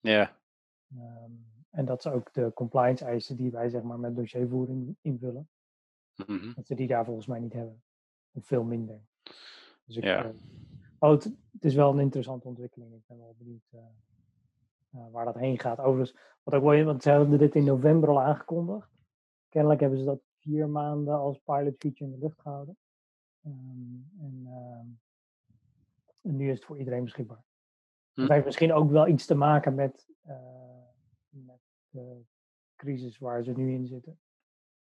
Ja. 0.00 0.36
Um, 0.94 1.46
en 1.70 1.84
dat 1.84 2.02
ze 2.02 2.12
ook 2.12 2.32
de 2.32 2.52
compliance 2.54 3.04
eisen 3.04 3.36
die 3.36 3.50
wij 3.50 3.68
zeg 3.68 3.82
maar 3.82 3.98
met 3.98 4.16
dossiervoering 4.16 4.96
invullen, 5.00 5.48
mm 6.14 6.38
-hmm. 6.38 6.52
dat 6.54 6.66
ze 6.66 6.74
die 6.74 6.86
daar 6.86 7.04
volgens 7.04 7.26
mij 7.26 7.38
niet 7.38 7.52
hebben. 7.52 7.82
Of 8.32 8.46
veel 8.46 8.64
minder. 8.64 9.00
Dus 9.84 9.96
ik, 9.96 10.04
ja. 10.04 10.24
Uh, 10.24 10.34
oh, 10.98 11.20
het, 11.60 11.64
is 11.64 11.74
wel 11.74 11.92
een 11.92 11.98
interessante 11.98 12.48
ontwikkeling. 12.48 12.94
Ik 12.94 13.06
ben 13.06 13.18
wel 13.18 13.34
benieuwd 13.38 13.68
uh, 13.74 13.80
uh, 14.94 15.10
waar 15.10 15.24
dat 15.24 15.34
heen 15.34 15.58
gaat. 15.58 15.78
Overigens, 15.78 16.18
wat 16.42 16.54
ook 16.54 16.62
wel, 16.62 16.84
want 16.84 17.02
ze 17.02 17.10
hebben 17.10 17.38
dit 17.38 17.54
in 17.54 17.64
november 17.64 18.08
al 18.08 18.20
aangekondigd. 18.20 18.90
Kennelijk 19.48 19.80
hebben 19.80 19.98
ze 19.98 20.04
dat 20.04 20.20
vier 20.38 20.68
maanden 20.68 21.14
als 21.14 21.38
pilot 21.38 21.74
feature 21.78 22.04
in 22.04 22.18
de 22.18 22.24
lucht 22.24 22.40
gehouden. 22.40 22.76
Um, 23.46 24.10
en 24.18 24.42
ehm, 24.46 24.86
en 26.28 26.36
nu 26.36 26.50
is 26.50 26.56
het 26.56 26.64
voor 26.64 26.78
iedereen 26.78 27.04
beschikbaar. 27.04 27.44
Hm. 28.12 28.20
Dat 28.20 28.30
heeft 28.30 28.44
misschien 28.44 28.72
ook 28.72 28.90
wel 28.90 29.08
iets 29.08 29.26
te 29.26 29.34
maken 29.34 29.74
met, 29.74 30.08
uh, 30.26 30.34
met 31.28 31.60
de 31.88 32.20
crisis 32.76 33.18
waar 33.18 33.42
ze 33.42 33.52
nu 33.52 33.72
in 33.72 33.86
zitten. 33.86 34.18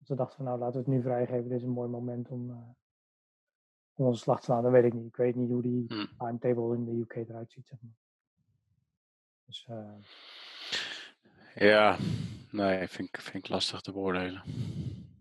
Ze 0.03 0.15
dachten 0.15 0.35
van 0.35 0.45
nou 0.45 0.59
laten 0.59 0.73
we 0.73 0.79
het 0.79 0.95
nu 0.95 1.01
vrijgeven, 1.01 1.49
dit 1.49 1.57
is 1.57 1.63
een 1.63 1.69
mooi 1.69 1.89
moment 1.89 2.29
om, 2.29 2.49
uh, 2.49 2.57
om 3.95 4.05
onze 4.05 4.21
slag 4.21 4.37
te 4.37 4.43
slaan. 4.43 4.63
Dat 4.63 4.71
weet 4.71 4.83
ik 4.83 4.93
niet. 4.93 5.07
Ik 5.07 5.15
weet 5.15 5.35
niet 5.35 5.51
hoe 5.51 5.61
die 5.61 5.85
hm. 5.87 6.05
timetable 6.17 6.75
in 6.75 6.85
de 6.85 6.91
UK 6.91 7.29
eruit 7.29 7.51
ziet. 7.51 7.67
Zeg 7.67 7.79
maar. 7.81 8.01
Dus, 9.45 9.67
uh, 9.69 9.93
ja, 11.55 11.97
nee, 12.51 12.87
vind 12.87 13.07
ik, 13.07 13.21
vind 13.21 13.43
ik 13.43 13.49
lastig 13.49 13.81
te 13.81 13.91
beoordelen. 13.91 14.43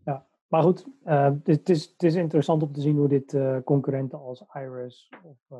Ja, 0.04 0.26
maar 0.48 0.62
goed, 0.62 0.86
uh, 1.04 1.30
het, 1.44 1.68
is, 1.68 1.84
het 1.84 2.02
is 2.02 2.14
interessant 2.14 2.62
om 2.62 2.72
te 2.72 2.80
zien 2.80 2.96
hoe 2.96 3.08
dit 3.08 3.32
uh, 3.32 3.58
concurrenten 3.64 4.18
als 4.18 4.44
Iris 4.54 5.08
of 5.22 5.38
uh, 5.52 5.58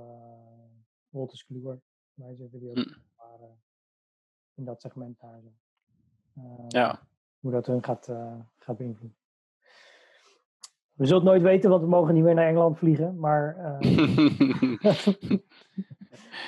Wolters 1.09 1.45
Kluwer, 1.45 1.81
mij 2.15 2.35
zitten 2.35 2.61
die 2.61 2.71
ook 2.71 2.77
mm. 2.77 2.97
waren 3.17 3.63
in 4.55 4.65
dat 4.65 4.81
segment 4.81 5.21
daar. 5.21 5.41
ja. 6.69 7.01
Hoe 7.41 7.51
dat 7.53 7.67
hun 7.67 7.85
gaat, 7.85 8.05
gaat 8.59 8.77
beïnvloeden. 8.77 9.17
We 11.03 11.09
zullen 11.09 11.23
het 11.23 11.33
nooit 11.33 11.43
weten, 11.43 11.71
want 11.71 11.83
we 11.83 11.89
mogen 11.89 12.15
niet 12.15 12.23
meer 12.23 12.35
naar 12.35 12.47
Engeland 12.47 12.79
vliegen, 12.79 13.19
maar... 13.19 13.57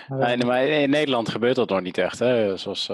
nee, 0.08 0.44
maar 0.44 0.66
in 0.66 0.90
Nederland 0.90 1.28
gebeurt 1.28 1.56
dat 1.56 1.68
nog 1.68 1.80
niet 1.80 1.98
echt, 1.98 2.18
hè? 2.18 2.56
Zoals... 2.56 2.86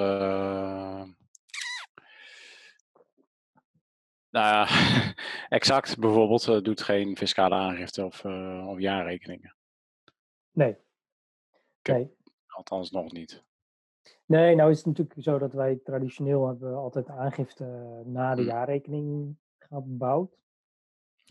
Nou 4.30 4.46
ja, 4.46 4.66
exact 5.48 5.98
bijvoorbeeld 5.98 6.64
doet 6.64 6.82
geen 6.82 7.16
fiscale 7.16 7.54
aangifte 7.54 8.04
of, 8.04 8.24
uh, 8.24 8.68
of 8.68 8.78
jaarrekeningen. 8.78 9.54
Nee. 10.50 10.76
nee. 11.82 12.14
Althans 12.46 12.90
nog 12.90 13.12
niet. 13.12 13.44
Nee, 14.26 14.54
nou 14.54 14.70
is 14.70 14.76
het 14.76 14.86
natuurlijk 14.86 15.22
zo 15.22 15.38
dat 15.38 15.52
wij 15.52 15.80
traditioneel 15.84 16.46
hebben 16.46 16.74
altijd 16.74 17.08
aangifte 17.08 17.64
na 18.04 18.34
de 18.34 18.42
hm. 18.42 18.48
jaarrekening 18.48 19.36
gebouwd. 19.58 20.38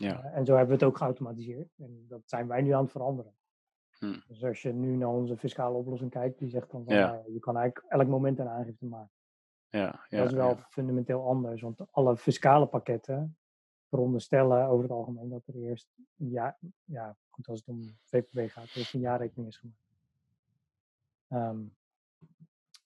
Ja. 0.00 0.24
Uh, 0.24 0.36
en 0.36 0.44
zo 0.44 0.56
hebben 0.56 0.78
we 0.78 0.84
het 0.84 0.92
ook 0.92 0.96
geautomatiseerd. 0.96 1.68
En 1.78 2.04
dat 2.08 2.20
zijn 2.24 2.46
wij 2.46 2.62
nu 2.62 2.70
aan 2.70 2.82
het 2.82 2.90
veranderen. 2.90 3.34
Hm. 3.98 4.20
Dus 4.26 4.44
als 4.44 4.62
je 4.62 4.72
nu 4.72 4.96
naar 4.96 5.08
onze 5.08 5.36
fiscale 5.36 5.76
oplossing 5.76 6.10
kijkt, 6.10 6.38
die 6.38 6.48
zegt 6.48 6.70
dan 6.70 6.84
van 6.84 6.94
ja. 6.94 7.22
Je 7.26 7.38
kan 7.38 7.56
eigenlijk 7.56 7.92
elk 7.92 8.08
moment 8.08 8.38
een 8.38 8.48
aangifte 8.48 8.86
maken. 8.86 9.14
Ja, 9.68 10.04
ja, 10.08 10.18
dat 10.18 10.26
is 10.26 10.32
wel 10.32 10.48
ja. 10.48 10.66
fundamenteel 10.68 11.26
anders, 11.26 11.62
want 11.62 11.92
alle 11.92 12.16
fiscale 12.16 12.66
pakketten 12.66 13.36
veronderstellen 13.88 14.66
over 14.66 14.82
het 14.82 14.92
algemeen 14.92 15.28
dat 15.28 15.46
er 15.46 15.54
eerst 15.54 15.88
een 16.18 16.28
jaar, 16.28 16.58
ja, 16.84 17.16
goed 17.28 17.48
als 17.48 17.58
het 17.58 17.68
om 17.68 17.80
VPB 18.04 18.50
gaat, 18.50 18.74
eerst 18.74 18.94
een 18.94 19.00
jaarrekening 19.00 19.48
is 19.48 19.56
gemaakt. 19.56 19.78
Um, 21.28 21.76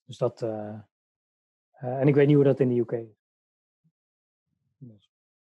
dus 0.05 0.17
dat, 0.17 0.41
uh, 0.41 0.79
uh, 1.81 1.99
en 1.99 2.07
ik 2.07 2.15
weet 2.15 2.27
niet 2.27 2.35
hoe 2.35 2.45
dat 2.45 2.59
in 2.59 2.69
de 2.69 2.79
UK 2.79 2.91
is. 2.91 3.24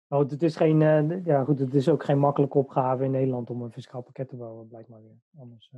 Dus. 0.08 0.20
Oh, 0.20 0.30
het 0.30 0.44
is 0.44 0.56
geen, 0.56 0.82
uh, 0.82 1.26
ja 1.26 1.44
goed, 1.44 1.60
het 1.60 1.74
is 1.74 1.90
ook 1.90 2.04
geen 2.04 2.20
makkelijke 2.20 2.58
opgave 2.58 3.04
in 3.04 3.12
Nederland 3.12 3.50
om 3.50 3.62
een 3.62 3.72
fiscaal 3.72 4.02
pakket 4.02 4.30
te 4.30 4.36
bouwen, 4.36 4.68
blijkt 4.68 4.90
maar 4.90 5.02
weer. 5.02 5.20
Anders. 5.40 5.72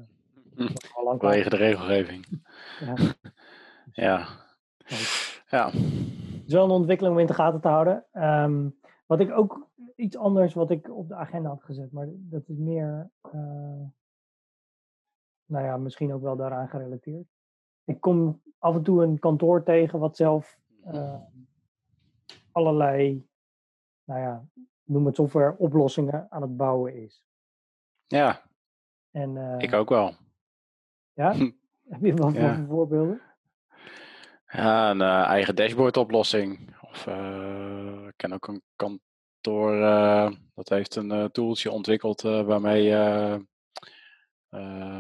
Uh, 0.56 0.70
Vanwege 0.94 1.50
de 1.50 1.56
regelgeving. 1.56 2.26
ja. 2.80 2.96
ja. 4.06 4.28
ja. 5.50 5.70
Het 5.70 6.48
is 6.48 6.54
wel 6.54 6.64
een 6.64 6.70
ontwikkeling 6.70 7.16
om 7.16 7.22
in 7.22 7.28
de 7.28 7.34
gaten 7.34 7.62
te 7.62 7.68
houden. 7.68 8.06
Um, 8.14 8.78
wat 9.06 9.20
ik 9.20 9.32
ook 9.32 9.68
iets 9.96 10.18
anders 10.18 10.54
wat 10.54 10.72
ik 10.72 10.90
op 10.90 11.08
de 11.08 11.16
agenda 11.16 11.50
had 11.50 11.64
gezet, 11.64 11.92
maar 11.92 12.08
dat 12.12 12.48
is 12.48 12.58
meer, 12.58 13.10
uh, 13.26 13.82
nou 15.46 15.66
ja, 15.66 15.78
misschien 15.78 16.14
ook 16.14 16.22
wel 16.22 16.36
daaraan 16.36 16.70
gerelateerd. 16.70 17.28
Ik 17.84 18.02
kom 18.02 18.42
af 18.58 18.76
en 18.76 18.84
toe 18.84 19.04
een 19.04 19.20
kantoor 19.20 19.64
tegen 19.64 20.00
wat 20.00 20.16
zelf 20.16 20.60
uh, 20.88 21.16
allerlei, 22.52 23.29
nou 24.10 24.22
ja, 24.22 24.48
noem 24.84 25.06
het 25.06 25.16
software 25.16 25.58
oplossingen 25.58 26.28
aan 26.30 26.42
het 26.42 26.58
bouwen 26.58 26.96
is. 27.04 27.24
Ja. 28.08 28.42
En, 29.12 29.36
uh, 29.36 29.56
ik 29.58 29.74
ook 29.74 29.90
wel. 29.90 30.16
Ja? 31.14 31.34
Heb 31.90 32.02
je 32.02 32.14
wat 32.14 32.34
ja. 32.34 32.66
voorbeelden? 32.66 33.22
Ja, 34.46 34.90
een 34.90 35.00
uh, 35.00 35.24
eigen 35.24 35.56
dashboard 35.56 35.98
oplossing. 35.98 36.76
Of 36.82 37.06
uh, 37.06 38.06
ik 38.08 38.14
ken 38.16 38.34
ook 38.34 38.48
een 38.48 38.62
kantoor 38.76 39.80
dat 40.54 40.70
heeft 40.70 40.96
een 40.96 41.32
tooltje 41.32 41.72
ontwikkeld 41.72 42.22
waarmee 42.22 42.84
je 42.84 43.46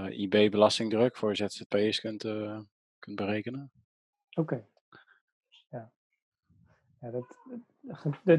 IB-belastingdruk 0.10 1.16
voor 1.18 1.36
ZZP'ers 1.36 2.00
kunt, 2.00 2.22
kunt 3.00 3.16
berekenen. 3.16 3.72
Oké. 4.36 4.66
Ja. 5.70 5.92
ja 7.00 7.12
dat, 7.12 7.38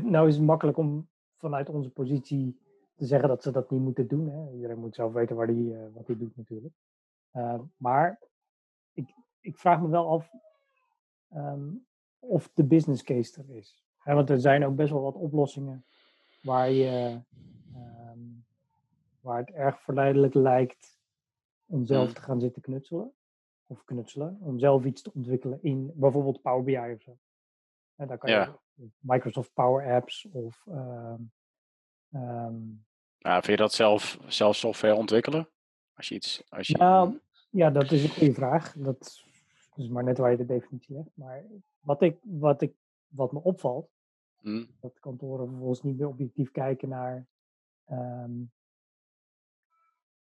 nou 0.03 0.29
is 0.29 0.35
het 0.35 0.45
makkelijk 0.45 0.79
om 0.79 1.09
vanuit 1.37 1.69
onze 1.69 1.91
positie 1.91 2.59
te 2.95 3.07
zeggen 3.07 3.29
dat 3.29 3.43
ze 3.43 3.51
dat 3.51 3.71
niet 3.71 3.81
moeten 3.81 4.09
doen. 4.09 4.29
Hè. 4.29 4.53
Iedereen 4.53 4.79
moet 4.79 4.95
zelf 4.95 5.13
weten 5.13 5.37
waar 5.37 5.47
die, 5.47 5.75
wat 5.93 6.07
hij 6.07 6.17
doet 6.17 6.37
natuurlijk. 6.37 6.75
maar 7.77 8.21
ik, 8.93 9.15
ik 9.41 9.59
vraag 9.59 9.81
me 9.81 9.89
wel 9.89 10.09
af 10.09 10.31
um, 11.35 11.87
of 12.19 12.51
de 12.55 12.65
business 12.65 13.03
case 13.03 13.43
er 13.43 13.57
is. 13.57 13.85
want 14.05 14.31
er 14.31 14.41
zijn 14.41 14.65
ook 14.65 14.77
best 14.77 14.91
wel 14.91 15.03
wat 15.03 15.15
oplossingen 15.15 15.85
waar, 16.43 16.71
je, 16.71 17.21
um, 17.75 18.45
waar 19.21 19.39
het 19.39 19.51
erg 19.51 19.81
verleidelijk 19.81 20.35
lijkt 20.35 20.99
om 21.67 21.87
zelf 21.87 22.09
mm. 22.09 22.15
te 22.15 22.21
gaan 22.21 22.41
zitten 22.41 22.63
knutselen. 22.63 23.13
Of 23.67 23.85
knutselen, 23.85 24.39
om 24.41 24.59
zelf 24.59 24.85
iets 24.85 25.03
te 25.03 25.13
ontwikkelen 25.15 25.63
in 25.63 25.93
bijvoorbeeld 25.95 26.43
Power 26.43 26.65
BI 26.65 26.93
of 26.95 27.03
zo. 27.03 27.19
En 28.01 28.07
dan 28.07 28.19
kan 28.19 28.31
je 28.31 28.59
Microsoft 28.99 29.53
Power 29.53 29.95
Apps 29.95 30.29
of. 30.33 30.67
Um, 32.13 32.85
ja, 33.19 33.33
vind 33.33 33.47
je 33.47 33.57
dat 33.57 33.73
zelf, 33.73 34.19
zelf 34.27 34.57
software 34.57 34.95
ontwikkelen? 34.95 35.49
Als 35.93 36.09
je 36.09 36.15
iets. 36.15 36.43
Als 36.49 36.67
je... 36.67 36.77
Nou, 36.77 37.21
ja, 37.51 37.71
dat 37.71 37.93
is 37.93 38.03
een 38.03 38.11
goede 38.11 38.35
vraag. 38.35 38.75
Dat 38.77 39.25
dus 39.75 39.89
maar 39.89 40.05
net 40.05 40.19
waar 40.19 40.31
je 40.31 40.37
de 40.37 40.47
definitie 40.47 40.95
legt. 40.95 41.11
Maar 41.15 41.45
wat, 41.81 42.03
ik, 42.03 42.19
wat, 42.23 42.63
ik, 42.63 42.75
wat 43.09 43.33
me 43.33 43.43
opvalt, 43.43 43.91
mm. 44.41 44.77
dat 44.81 45.01
kantoren 45.01 45.49
vervolgens 45.49 45.83
niet 45.83 45.97
meer 45.97 46.09
objectief 46.09 46.51
kijken 46.51 46.89
naar 46.89 47.27
um, 47.91 48.53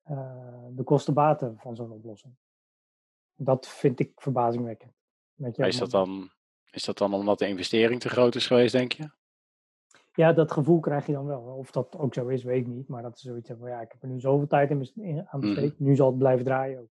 uh, 0.10 0.66
de 0.72 0.84
kostenbaten 0.84 1.58
van 1.58 1.76
zo'n 1.76 1.92
oplossing. 1.92 2.36
Dat 3.36 3.68
vind 3.68 4.00
ik 4.00 4.12
verbazingwekkend. 4.16 4.94
Met 5.34 5.58
is, 5.58 5.78
dat 5.78 5.92
dan, 5.92 6.32
is 6.72 6.86
dat 6.86 6.98
dan 6.98 7.14
omdat 7.14 7.40
de 7.40 7.48
investering 7.48 8.00
te 8.00 8.10
groot 8.10 8.36
is 8.36 8.48
geweest, 8.48 8.72
denk 8.72 8.92
je? 8.92 9.10
Ja, 10.14 10.34
dat 10.34 10.52
gevoel 10.52 10.80
krijg 10.80 11.06
je 11.06 11.14
dan 11.14 11.26
wel. 11.26 11.42
Of 11.42 11.72
dat 11.72 11.98
ook 11.98 12.14
zo 12.14 12.28
is, 12.28 12.44
weet 12.44 12.62
ik 12.62 12.68
niet. 12.68 12.88
Maar 12.88 13.02
dat 13.02 13.16
is 13.16 13.22
zoiets 13.22 13.52
van, 13.60 13.70
ja, 13.70 13.82
ik 13.82 13.92
heb 13.92 14.02
er 14.02 14.08
nu 14.08 14.20
zoveel 14.20 14.48
tijd 14.48 14.94
in 14.96 15.28
aan 15.28 15.40
besteed. 15.40 15.80
Mm. 15.80 15.88
Nu 15.88 15.96
zal 15.96 16.08
het 16.08 16.18
blijven 16.18 16.46
draaien 16.46 16.80
ook. 16.80 16.90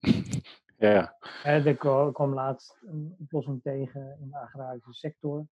Ja. 0.78 1.16
Er 1.44 1.76
kwam 2.12 2.34
laatst 2.34 2.78
een 2.86 3.14
oplossing 3.18 3.62
tegen 3.62 4.16
in 4.20 4.30
de 4.30 4.38
agrarische 4.38 4.92
sector. 4.92 5.46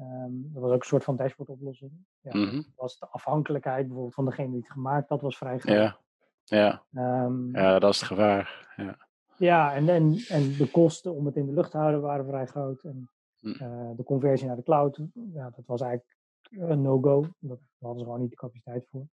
Um, 0.00 0.50
dat 0.52 0.62
was 0.62 0.72
ook 0.72 0.80
een 0.80 0.86
soort 0.86 1.04
van 1.04 1.16
dashboardoplossing. 1.16 1.92
Ja, 2.20 2.36
mm 2.36 2.64
was 2.76 2.98
de 2.98 3.08
afhankelijkheid 3.08 3.84
bijvoorbeeld 3.86 4.14
van 4.14 4.24
degene 4.24 4.50
die 4.50 4.60
het 4.60 4.70
gemaakt 4.70 5.08
had, 5.08 5.20
was 5.20 5.36
vrij 5.36 5.58
groot. 5.58 5.76
Ja, 5.76 5.98
ja. 6.44 6.82
Um, 7.24 7.56
ja 7.56 7.78
dat 7.78 7.92
is 7.92 8.00
het 8.00 8.08
gevaar. 8.08 8.72
Ja, 8.76 9.07
ja 9.38 9.74
en, 9.74 9.88
en, 9.88 10.14
en 10.28 10.56
de 10.56 10.70
kosten 10.70 11.14
om 11.14 11.26
het 11.26 11.36
in 11.36 11.46
de 11.46 11.52
lucht 11.52 11.70
te 11.70 11.76
houden 11.76 12.00
waren 12.00 12.26
vrij 12.26 12.46
groot. 12.46 12.82
En 12.84 13.10
uh, 13.40 13.90
de 13.96 14.04
conversie 14.04 14.46
naar 14.46 14.56
de 14.56 14.62
cloud, 14.62 15.00
ja, 15.32 15.50
dat 15.50 15.66
was 15.66 15.80
eigenlijk 15.80 16.16
een 16.50 16.82
no-go. 16.82 17.20
Daar 17.38 17.58
hadden 17.78 17.98
ze 17.98 18.04
gewoon 18.04 18.20
niet 18.20 18.30
de 18.30 18.36
capaciteit 18.36 18.88
voor. 18.88 19.06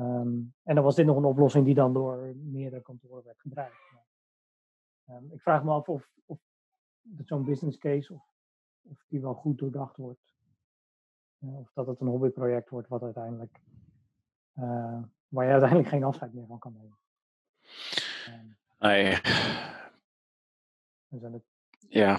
Um, 0.00 0.54
en 0.62 0.74
dan 0.74 0.84
was 0.84 0.94
dit 0.94 1.06
nog 1.06 1.16
een 1.16 1.24
oplossing 1.24 1.64
die 1.64 1.74
dan 1.74 1.92
door 1.92 2.34
meerdere 2.36 2.82
kantoren 2.82 3.24
werd 3.24 3.40
gebruikt. 3.40 3.76
Um, 5.10 5.32
ik 5.32 5.40
vraag 5.40 5.64
me 5.64 5.70
af 5.70 5.88
of, 5.88 6.10
of 6.26 6.38
zo'n 7.24 7.44
business 7.44 7.78
case, 7.78 8.14
of, 8.14 8.22
of 8.82 9.04
die 9.08 9.20
wel 9.20 9.34
goed 9.34 9.58
doordacht 9.58 9.96
wordt. 9.96 10.34
Uh, 11.38 11.58
of 11.58 11.72
dat 11.72 11.86
het 11.86 12.00
een 12.00 12.06
hobbyproject 12.06 12.68
wordt 12.68 12.88
wat 12.88 13.02
uiteindelijk, 13.02 13.60
uh, 14.54 15.02
waar 15.28 15.44
je 15.44 15.50
uiteindelijk 15.50 15.88
geen 15.88 16.04
afscheid 16.04 16.32
meer 16.32 16.46
van 16.46 16.58
kan 16.58 16.72
nemen. 16.72 16.98
Um, 18.28 18.51
nee. 18.88 19.04
Het... 21.08 21.42
Ja, 21.88 22.18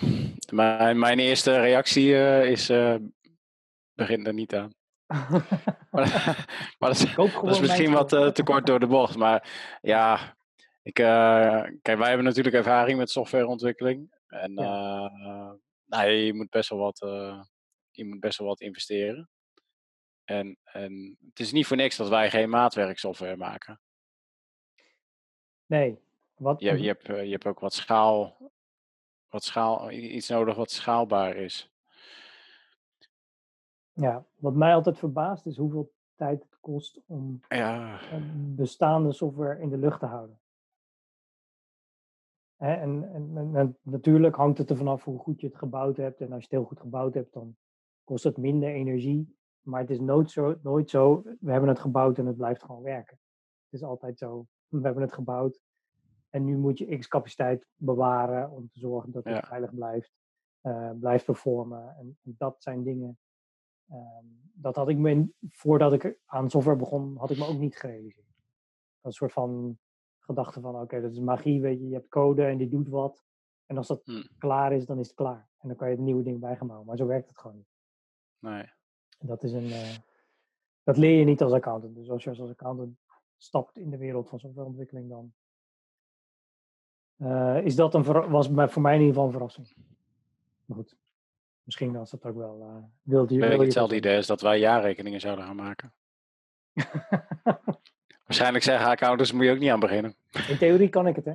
mijn, 0.52 0.99
mijn 0.99 1.19
eerste 1.19 1.60
reactie 1.60 2.08
uh, 2.08 2.49
is, 2.49 2.67
begin 3.93 4.26
er 4.26 4.34
niet 4.34 4.56
aan. 4.56 4.73
maar, 5.91 6.45
dat, 6.80 6.95
is, 6.95 7.15
dat 7.15 7.49
is 7.49 7.60
misschien 7.60 7.91
wat 7.91 8.10
te 8.10 8.41
kort 8.43 8.65
door 8.65 8.80
de 8.80 8.88
bocht. 8.88 9.15
Maar 9.15 9.49
ja, 9.82 10.36
ik, 10.84 10.99
uh, 10.99 11.62
kijk, 11.82 11.97
wij 11.97 12.08
hebben 12.08 12.26
natuurlijk 12.26 12.56
ervaring 12.56 12.97
met 12.97 13.10
softwareontwikkeling. 13.10 14.13
En 14.28 14.54
ja. 14.54 15.04
uh, 15.04 15.52
nou, 15.86 16.10
je, 16.10 16.34
moet 16.34 16.49
best 16.49 16.69
wel 16.69 16.80
wat, 16.80 17.02
uh, 17.02 17.43
je 17.91 18.06
moet 18.06 18.19
best 18.19 18.38
wel 18.38 18.47
wat 18.47 18.62
investeren. 18.62 19.30
En, 20.23 20.58
en 20.63 21.17
het 21.30 21.39
is 21.39 21.52
niet 21.52 21.67
voor 21.67 21.78
niks 21.78 21.95
dat 21.95 22.10
wij 22.10 22.30
geen 22.30 22.49
maatwerksoftware 22.49 23.38
maken. 23.38 23.82
Nee. 25.65 25.99
Wat... 26.43 26.60
Je, 26.60 26.82
je, 26.82 26.88
hebt, 26.88 27.06
je 27.06 27.13
hebt 27.13 27.45
ook 27.45 27.60
wat 27.60 27.73
schaal, 27.73 28.38
wat 29.29 29.43
schaal, 29.43 29.91
iets 29.91 30.29
nodig 30.29 30.56
wat 30.56 30.71
schaalbaar 30.71 31.36
is. 31.36 31.71
Ja, 33.91 34.25
wat 34.36 34.53
mij 34.53 34.73
altijd 34.73 34.97
verbaast 34.97 35.45
is 35.45 35.58
hoeveel 35.58 35.93
tijd 36.15 36.43
het 36.43 36.60
kost 36.60 37.01
om 37.06 37.39
ja. 37.47 37.99
bestaande 38.56 39.12
software 39.12 39.60
in 39.60 39.69
de 39.69 39.77
lucht 39.77 39.99
te 39.99 40.06
houden. 40.06 40.39
En, 42.58 43.13
en, 43.13 43.56
en, 43.56 43.77
natuurlijk 43.82 44.36
hangt 44.36 44.58
het 44.58 44.69
er 44.69 44.77
vanaf 44.77 45.03
hoe 45.03 45.19
goed 45.19 45.41
je 45.41 45.47
het 45.47 45.56
gebouwd 45.56 45.97
hebt. 45.97 46.21
En 46.21 46.32
als 46.32 46.36
je 46.36 46.47
het 46.49 46.51
heel 46.51 46.63
goed 46.63 46.79
gebouwd 46.79 47.13
hebt, 47.13 47.34
dan 47.34 47.56
kost 48.03 48.23
het 48.23 48.38
minder 48.38 48.69
energie. 48.69 49.38
Maar 49.62 49.82
het 49.82 49.89
is 49.89 49.99
nooit 49.99 50.32
zo, 50.32 50.56
nooit 50.62 50.89
zo, 50.89 51.21
we 51.39 51.51
hebben 51.51 51.69
het 51.69 51.79
gebouwd 51.79 52.17
en 52.17 52.25
het 52.25 52.38
blijft 52.38 52.63
gewoon 52.63 52.82
werken. 52.82 53.19
Het 53.69 53.82
is 53.82 53.84
altijd 53.84 54.17
zo, 54.17 54.47
we 54.67 54.82
hebben 54.82 55.03
het 55.03 55.13
gebouwd. 55.13 55.62
En 56.34 56.46
nu 56.46 56.58
moet 56.58 56.78
je 56.78 56.98
x 56.98 57.08
capaciteit 57.08 57.67
bewaren 57.76 58.52
om 58.52 58.69
te 58.69 58.80
zorgen 58.80 59.12
dat 59.12 59.24
het 59.24 59.46
veilig 59.46 59.74
blijft. 59.74 60.13
Uh, 60.62 60.91
blijft 61.00 61.26
performen. 61.26 61.96
En, 61.98 62.17
dat 62.22 62.63
zijn 62.63 62.84
dingen. 62.84 63.17
Um, 63.91 64.41
dat 64.54 64.76
had 64.76 64.89
ik 64.89 64.98
me, 64.98 65.30
voordat 65.50 65.93
ik 65.93 66.19
aan 66.26 66.50
software 66.50 66.78
begon, 66.78 67.17
had 67.17 67.32
ik 67.32 67.38
me 67.38 67.48
ook 67.48 67.58
niet 67.58 67.76
gerealiseerd. 67.76 68.36
Dat 68.36 68.46
een 69.02 69.12
soort 69.12 69.32
van 69.32 69.80
gedachte 70.19 70.62
van 70.62 70.76
oké, 70.76 71.02
dat 71.02 71.12
is 71.12 71.19
magie, 71.19 71.62
weet 71.62 71.80
je, 71.80 71.88
je 71.88 71.93
hebt 71.93 72.10
code 72.10 72.46
en 72.46 72.58
die 72.58 72.69
doet 72.69 72.88
wat. 72.88 73.26
En 73.65 73.78
als 73.78 73.88
dat 73.88 74.06
hmm. 74.06 74.28
klaar 74.38 74.74
is, 74.74 74.86
dan 74.86 75.00
is 75.00 75.08
het 75.08 75.15
klaar. 75.15 75.50
En 75.58 75.67
dan 75.67 75.78
kan 75.78 75.89
je 75.89 75.96
het 75.96 76.04
nieuwe 76.04 76.24
ding 76.24 76.39
bij 76.39 76.56
gaan 76.56 76.67
bouwen. 76.67 76.88
Maar 76.88 76.98
zo 76.98 77.06
werkt 77.06 77.28
het 77.28 77.38
gewoon 77.38 77.58
niet. 77.58 77.72
Nee. 78.39 78.72
Dat 79.19 79.43
is 79.43 79.54
een, 79.54 79.63
uh, 79.63 79.96
dat 80.84 80.98
leer 80.98 81.19
je 81.19 81.26
niet 81.26 81.41
als 81.41 81.52
accountant. 81.52 81.96
Dus 81.96 82.10
als 82.10 82.24
je 82.24 82.30
als 82.30 82.39
accountant 82.39 82.98
stapt 83.38 83.78
in 83.78 83.89
de 83.89 83.98
wereld 83.98 84.30
van 84.30 84.39
softwareontwikkeling, 84.39 85.10
dan 85.10 85.34
uh, 87.24 87.66
is 87.66 87.76
dat 87.76 87.94
een 87.94 88.04
was 88.04 88.50
voor 88.54 88.82
mij 88.82 88.94
in 88.94 89.00
ieder 89.00 89.14
geval 89.14 89.26
een 89.26 89.32
verrassing. 89.32 89.68
Maar 90.66 90.78
goed, 90.78 90.96
misschien 91.64 91.94
was 91.94 92.12
dat 92.12 92.26
ook 92.26 92.38
wel. 92.38 92.58
Uh, 92.60 92.84
wilde 93.02 93.34
je, 93.34 93.40
wil 93.40 93.52
je 93.52 93.64
hetzelfde 93.64 93.96
idee 93.96 94.18
is 94.18 94.28
dat 94.28 94.42
wij 94.42 94.60
jaarrekeningen 94.60 95.20
zouden 95.20 95.46
gaan 95.46 95.56
maken. 95.56 95.94
Waarschijnlijk 98.26 98.64
zeggen 98.64 98.90
accountants, 98.90 99.32
moet 99.32 99.46
je 99.46 99.52
ook 99.52 99.60
niet 99.60 99.70
aan 99.70 99.80
beginnen. 99.80 100.16
In 100.48 100.58
theorie 100.58 100.90
kan 100.90 101.08
ik 101.08 101.16
het, 101.16 101.26
hè? 101.26 101.34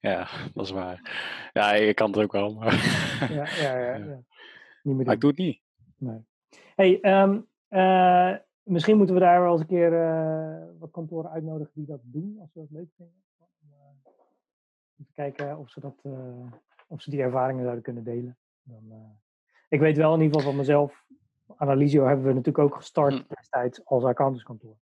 ja, 0.10 0.28
dat 0.54 0.64
is 0.64 0.70
waar. 0.70 1.00
Ja, 1.52 1.72
ik 1.72 1.94
kan 1.94 2.10
het 2.10 2.20
ook 2.20 2.32
wel. 2.32 2.54
Maar 2.54 2.74
ja, 3.30 3.46
ja, 3.46 3.78
ja, 3.78 3.94
ja. 3.94 4.20
Niet 4.82 4.96
meer 4.96 5.04
maar 5.04 5.14
ik 5.14 5.20
doe 5.20 5.30
het 5.30 5.38
niet. 5.38 5.60
Nee. 5.96 6.24
Hey, 6.74 7.22
um, 7.22 7.46
uh, 7.70 8.34
misschien 8.62 8.96
moeten 8.96 9.14
we 9.14 9.20
daar 9.20 9.40
wel 9.40 9.52
eens 9.52 9.60
een 9.60 9.66
keer 9.66 9.92
uh, 9.92 10.78
wat 10.78 10.90
kantoren 10.90 11.30
uitnodigen 11.30 11.72
die 11.74 11.86
dat 11.86 12.00
doen, 12.02 12.36
als 12.40 12.50
we 12.52 12.60
dat 12.60 12.70
leuk 12.70 12.88
vinden. 12.96 13.22
Om 14.98 15.04
te 15.04 15.12
kijken 15.12 15.58
of 15.58 15.70
ze, 15.70 15.80
dat, 15.80 16.02
of 16.86 17.02
ze 17.02 17.10
die 17.10 17.22
ervaringen 17.22 17.62
zouden 17.62 17.82
kunnen 17.82 18.04
delen. 18.04 18.36
Dan, 18.62 19.18
Ik 19.68 19.80
weet 19.80 19.96
wel 19.96 20.14
in 20.14 20.20
ieder 20.20 20.36
geval 20.36 20.50
van 20.50 20.60
mezelf, 20.60 21.04
Analysio 21.56 22.06
hebben 22.06 22.26
we 22.26 22.32
natuurlijk 22.32 22.64
ook 22.64 22.74
gestart 22.74 23.14
hm. 23.14 23.34
destijds 23.34 23.84
als 23.84 24.04
accountantskantoor. 24.04 24.76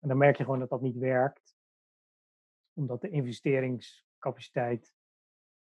En 0.00 0.08
dan 0.08 0.18
merk 0.18 0.36
je 0.36 0.44
gewoon 0.44 0.58
dat 0.58 0.68
dat 0.68 0.80
niet 0.80 0.96
werkt, 0.96 1.56
omdat 2.72 3.00
de 3.00 3.08
investeringscapaciteit 3.08 4.94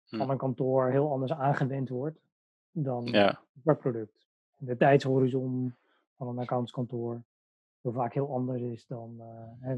hm. 0.05 0.17
van 0.17 0.31
een 0.31 0.37
kantoor 0.37 0.91
heel 0.91 1.11
anders 1.11 1.33
aangewend 1.33 1.89
wordt 1.89 2.21
dan 2.71 3.05
ja. 3.05 3.27
het 3.27 3.65
webproduct. 3.65 4.27
De 4.57 4.77
tijdshorizon 4.77 5.75
van 6.17 6.29
een 6.29 6.39
accountskantoor 6.39 7.23
heel 7.81 7.93
vaak 7.93 8.15
heel 8.15 8.33
anders 8.33 8.61
is 8.63 8.87
dan. 8.87 9.17
Uh, 9.63 9.73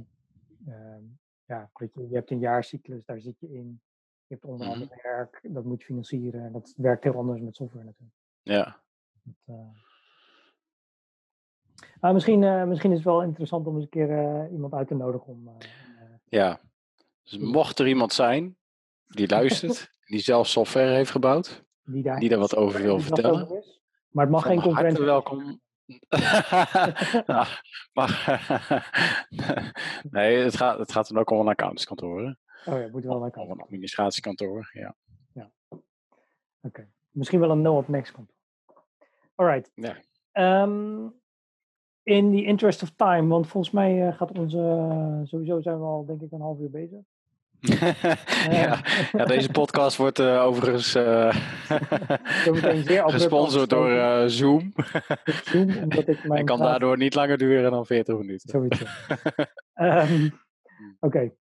uh, 0.67 0.97
ja, 1.49 1.71
weet 1.75 1.95
je, 1.95 2.09
je 2.09 2.15
hebt 2.15 2.31
een 2.31 2.39
jaarcyclus, 2.39 3.05
daar 3.05 3.21
zit 3.21 3.41
je 3.41 3.53
in. 3.53 3.81
Je 4.27 4.35
hebt 4.35 4.45
onder 4.45 4.67
andere 4.67 4.95
mhm. 4.95 5.09
werk, 5.09 5.41
dat 5.43 5.65
moet 5.65 5.81
je 5.81 5.87
financieren. 5.87 6.45
En 6.45 6.53
dat 6.53 6.75
werkt 6.77 7.05
heel 7.05 7.15
anders 7.15 7.41
met 7.41 7.57
software 7.57 7.85
natuurlijk. 7.85 8.17
Ja. 8.43 8.81
Dat, 9.23 9.57
uh... 12.01 12.13
misschien, 12.13 12.43
uh, 12.43 12.65
misschien 12.65 12.91
is 12.91 12.97
het 12.97 13.07
wel 13.07 13.23
interessant 13.23 13.67
om 13.67 13.75
eens 13.75 13.85
een 13.85 13.91
keer 13.91 14.49
iemand 14.51 14.73
uit 14.73 14.89
te 14.89 14.95
nodigen 14.95 15.27
om. 15.27 15.57
ja. 16.25 16.61
Dus 17.23 17.39
mocht 17.39 17.79
er 17.79 17.89
iemand 17.89 18.13
zijn 18.13 18.57
die 19.07 19.29
luistert, 19.29 19.91
die 20.13 20.21
zelf 20.21 20.47
software 20.47 20.95
heeft 20.95 21.11
gebouwd, 21.11 21.65
die 21.85 22.03
daar, 22.03 22.21
die 22.21 22.29
daar 22.29 22.39
wat 22.39 22.57
over 22.57 22.83
wil 22.89 23.01
vertellen. 23.01 23.65
maar 24.11 24.25
het 24.25 24.35
mag 24.35 24.43
geen 24.43 24.61
concurrentie. 24.61 25.05
welkom 25.05 25.61
nou, 27.27 27.47
maar, 27.93 28.11
nee, 30.11 30.37
het 30.37 30.57
gaat, 30.57 30.79
het 30.79 30.93
gaat 30.93 31.09
dan 31.09 31.19
ook 31.19 31.31
om 31.31 31.41
een 31.41 31.49
accountantskantoor. 31.49 32.37
Oh 32.65 32.81
ja, 32.81 32.89
moet 32.89 33.05
wel 33.05 33.17
een 33.17 33.23
accountant. 33.23 33.59
een 33.59 33.65
administratiekantoor, 33.65 34.71
ja. 34.73 34.97
ja. 35.33 35.51
Oké, 36.61 36.89
misschien 37.11 37.41
wel 37.41 37.51
een 37.51 37.63
no-op 37.63 37.89
next 37.89 38.13
kantoor. 38.13 38.37
Alright. 39.35 39.71
Ja. 39.75 39.97
Um, 40.63 41.15
in 42.03 42.33
the 42.33 42.45
interest 42.45 42.83
of 42.83 42.91
time, 42.91 43.29
want 43.29 43.47
volgens 43.47 43.73
mij 43.73 44.07
uh, 44.07 44.17
gaat 44.17 44.39
onze, 44.39 44.59
uh, 44.59 45.21
sowieso 45.25 45.61
zijn 45.61 45.79
we 45.79 45.85
al 45.85 46.05
denk 46.05 46.23
ik 46.23 46.33
een 46.33 46.41
half 46.41 46.59
uur 46.59 46.71
bezig. 46.71 47.01
ja, 48.51 48.81
ja, 49.13 49.25
deze 49.25 49.51
podcast 49.51 49.97
wordt 49.97 50.19
uh, 50.19 50.45
overigens 50.45 50.95
uh, 50.97 51.35
gesponsord 53.07 53.71
door 53.71 53.91
uh, 53.91 54.23
Zoom. 54.27 54.73
Zoom 55.45 55.77
omdat 55.83 56.09
ik 56.09 56.25
mijn 56.29 56.41
en 56.41 56.47
kan 56.47 56.59
daardoor 56.59 56.97
niet 56.97 57.15
langer 57.15 57.39
duren 57.39 57.71
dan 57.71 57.87
40 57.87 58.19
minuten. 58.19 58.51
Zoiets. 58.51 58.81
um, 59.75 60.41
Oké. 61.01 61.17
Okay. 61.17 61.33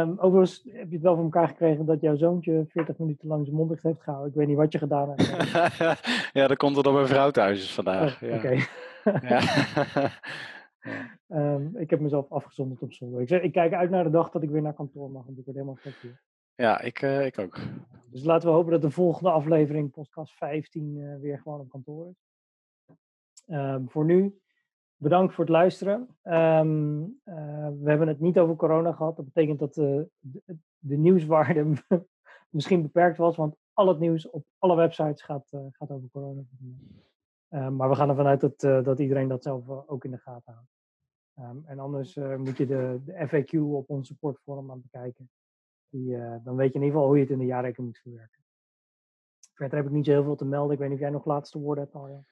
Um, 0.00 0.18
overigens 0.18 0.62
heb 0.64 0.88
je 0.88 0.94
het 0.94 1.02
wel 1.02 1.14
voor 1.14 1.24
elkaar 1.24 1.48
gekregen 1.48 1.86
dat 1.86 2.00
jouw 2.00 2.16
zoontje 2.16 2.64
40 2.68 2.98
minuten 2.98 3.28
lang 3.28 3.44
zijn 3.44 3.56
mond 3.56 3.70
dicht 3.70 3.82
heeft 3.82 4.02
gehouden. 4.02 4.30
Ik 4.30 4.38
weet 4.38 4.46
niet 4.46 4.56
wat 4.56 4.72
je 4.72 4.78
gedaan 4.78 5.14
hebt. 5.16 5.50
ja, 6.32 6.46
dat 6.46 6.56
komt 6.56 6.76
er 6.76 6.82
door 6.82 6.92
mijn 6.94 7.06
vrouw 7.06 7.30
thuis 7.30 7.58
is 7.58 7.74
vandaag. 7.74 8.22
Oh, 8.22 8.28
ja. 8.28 8.36
Oké. 8.36 8.66
ja. 9.28 9.40
Um, 11.28 11.76
ik 11.76 11.90
heb 11.90 12.00
mezelf 12.00 12.32
afgezonderd 12.32 12.82
op 12.82 12.92
zondag. 12.92 13.20
Ik, 13.20 13.28
zeg, 13.28 13.42
ik 13.42 13.52
kijk 13.52 13.72
uit 13.72 13.90
naar 13.90 14.04
de 14.04 14.10
dag 14.10 14.30
dat 14.30 14.42
ik 14.42 14.50
weer 14.50 14.62
naar 14.62 14.74
kantoor 14.74 15.10
mag, 15.10 15.24
want 15.24 15.38
ik 15.38 15.44
word 15.44 15.56
helemaal 15.56 15.78
gek 15.80 15.94
hier. 15.94 16.20
Ja, 16.56 16.80
ik, 16.80 17.02
uh, 17.02 17.26
ik 17.26 17.38
ook. 17.38 17.58
Dus 18.10 18.24
laten 18.24 18.48
we 18.48 18.54
hopen 18.54 18.72
dat 18.72 18.82
de 18.82 18.90
volgende 18.90 19.30
aflevering, 19.30 19.90
podcast 19.90 20.32
15, 20.32 20.96
uh, 20.96 21.20
weer 21.20 21.38
gewoon 21.38 21.60
op 21.60 21.68
kantoor 21.68 22.08
is. 22.08 22.24
Um, 23.46 23.90
voor 23.90 24.04
nu, 24.04 24.40
bedankt 24.96 25.34
voor 25.34 25.44
het 25.44 25.52
luisteren. 25.52 26.16
Um, 26.22 27.00
uh, 27.24 27.68
we 27.68 27.88
hebben 27.88 28.08
het 28.08 28.20
niet 28.20 28.38
over 28.38 28.56
corona 28.56 28.92
gehad. 28.92 29.16
Dat 29.16 29.24
betekent 29.24 29.58
dat 29.58 29.74
de, 29.74 30.08
de, 30.78 30.96
nieuwswaarde 30.96 31.72
misschien 32.56 32.82
beperkt 32.82 33.18
was, 33.18 33.36
want 33.36 33.56
al 33.72 33.88
het 33.88 33.98
nieuws 33.98 34.30
op 34.30 34.44
alle 34.58 34.76
websites 34.76 35.22
gaat, 35.22 35.48
gaat 35.70 35.90
over 35.90 36.08
corona. 36.10 36.42
maar 37.70 37.88
we 37.88 37.94
gaan 37.94 38.08
ervan 38.08 38.26
uit 38.26 38.40
dat, 38.40 38.84
dat 38.84 38.98
iedereen 38.98 39.28
dat 39.28 39.42
zelf 39.42 39.68
ook 39.86 40.04
in 40.04 40.10
de 40.10 40.18
gaten 40.18 40.52
houdt. 40.52 40.75
Um, 41.40 41.64
en 41.66 41.78
anders 41.78 42.16
uh, 42.16 42.36
moet 42.36 42.56
je 42.56 42.66
de, 42.66 43.00
de, 43.04 43.28
FAQ 43.28 43.58
op 43.58 43.90
onze 43.90 44.04
supportforum 44.04 44.70
aan 44.70 44.82
bekijken. 44.82 45.30
Die, 45.88 46.10
uh, 46.10 46.34
dan 46.44 46.56
weet 46.56 46.72
je 46.72 46.78
in 46.78 46.84
ieder 46.84 46.88
geval 46.88 47.06
hoe 47.06 47.16
je 47.16 47.22
het 47.22 47.32
in 47.32 47.38
de 47.38 47.44
jaarrekening 47.44 47.88
moet 47.88 48.02
verwerken. 48.02 48.44
Verder 49.54 49.76
heb 49.76 49.86
ik 49.86 49.92
niet 49.92 50.04
zo 50.04 50.10
heel 50.10 50.24
veel 50.24 50.36
te 50.36 50.44
melden. 50.44 50.72
Ik 50.72 50.78
weet 50.78 50.88
niet 50.88 50.96
of 50.96 51.02
jij 51.02 51.12
nog 51.12 51.24
laatste 51.24 51.58
woorden 51.58 51.84
hebt, 51.84 51.96
al. 51.96 52.24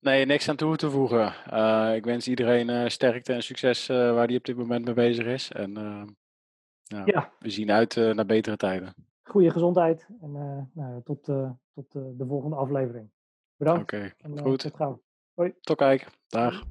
Nee, 0.00 0.26
niks 0.26 0.48
aan 0.48 0.56
toe 0.56 0.76
te 0.76 0.90
voegen. 0.90 1.34
Uh, 1.52 1.94
ik 1.94 2.04
wens 2.04 2.28
iedereen 2.28 2.90
sterkte 2.90 3.32
en 3.32 3.42
succes 3.42 3.86
waar 3.86 4.26
die 4.26 4.38
op 4.38 4.44
dit 4.44 4.56
moment 4.56 4.84
mee 4.84 4.94
bezig 4.94 5.26
is. 5.26 5.50
En 5.52 5.72
nou, 5.72 7.02
ja. 7.04 7.32
we 7.38 7.50
zien 7.50 7.70
uit 7.70 7.96
naar 7.96 8.26
betere 8.26 8.56
tijden. 8.56 8.94
Goede 9.22 9.50
gezondheid 9.50 10.06
en 10.20 10.32
nou, 10.72 11.02
tot, 11.02 11.24
tot 11.74 11.92
de 11.92 12.24
volgende 12.26 12.56
aflevering. 12.56 13.10
Bedankt. 13.56 13.82
Oké, 13.82 14.12
okay, 14.24 14.42
goed. 14.42 14.58
Tot 14.58 14.76
gauw. 14.76 15.02
Hoi. 15.34 15.54
Tot 15.60 15.76
kijk. 15.76 16.06
Dag. 16.28 16.62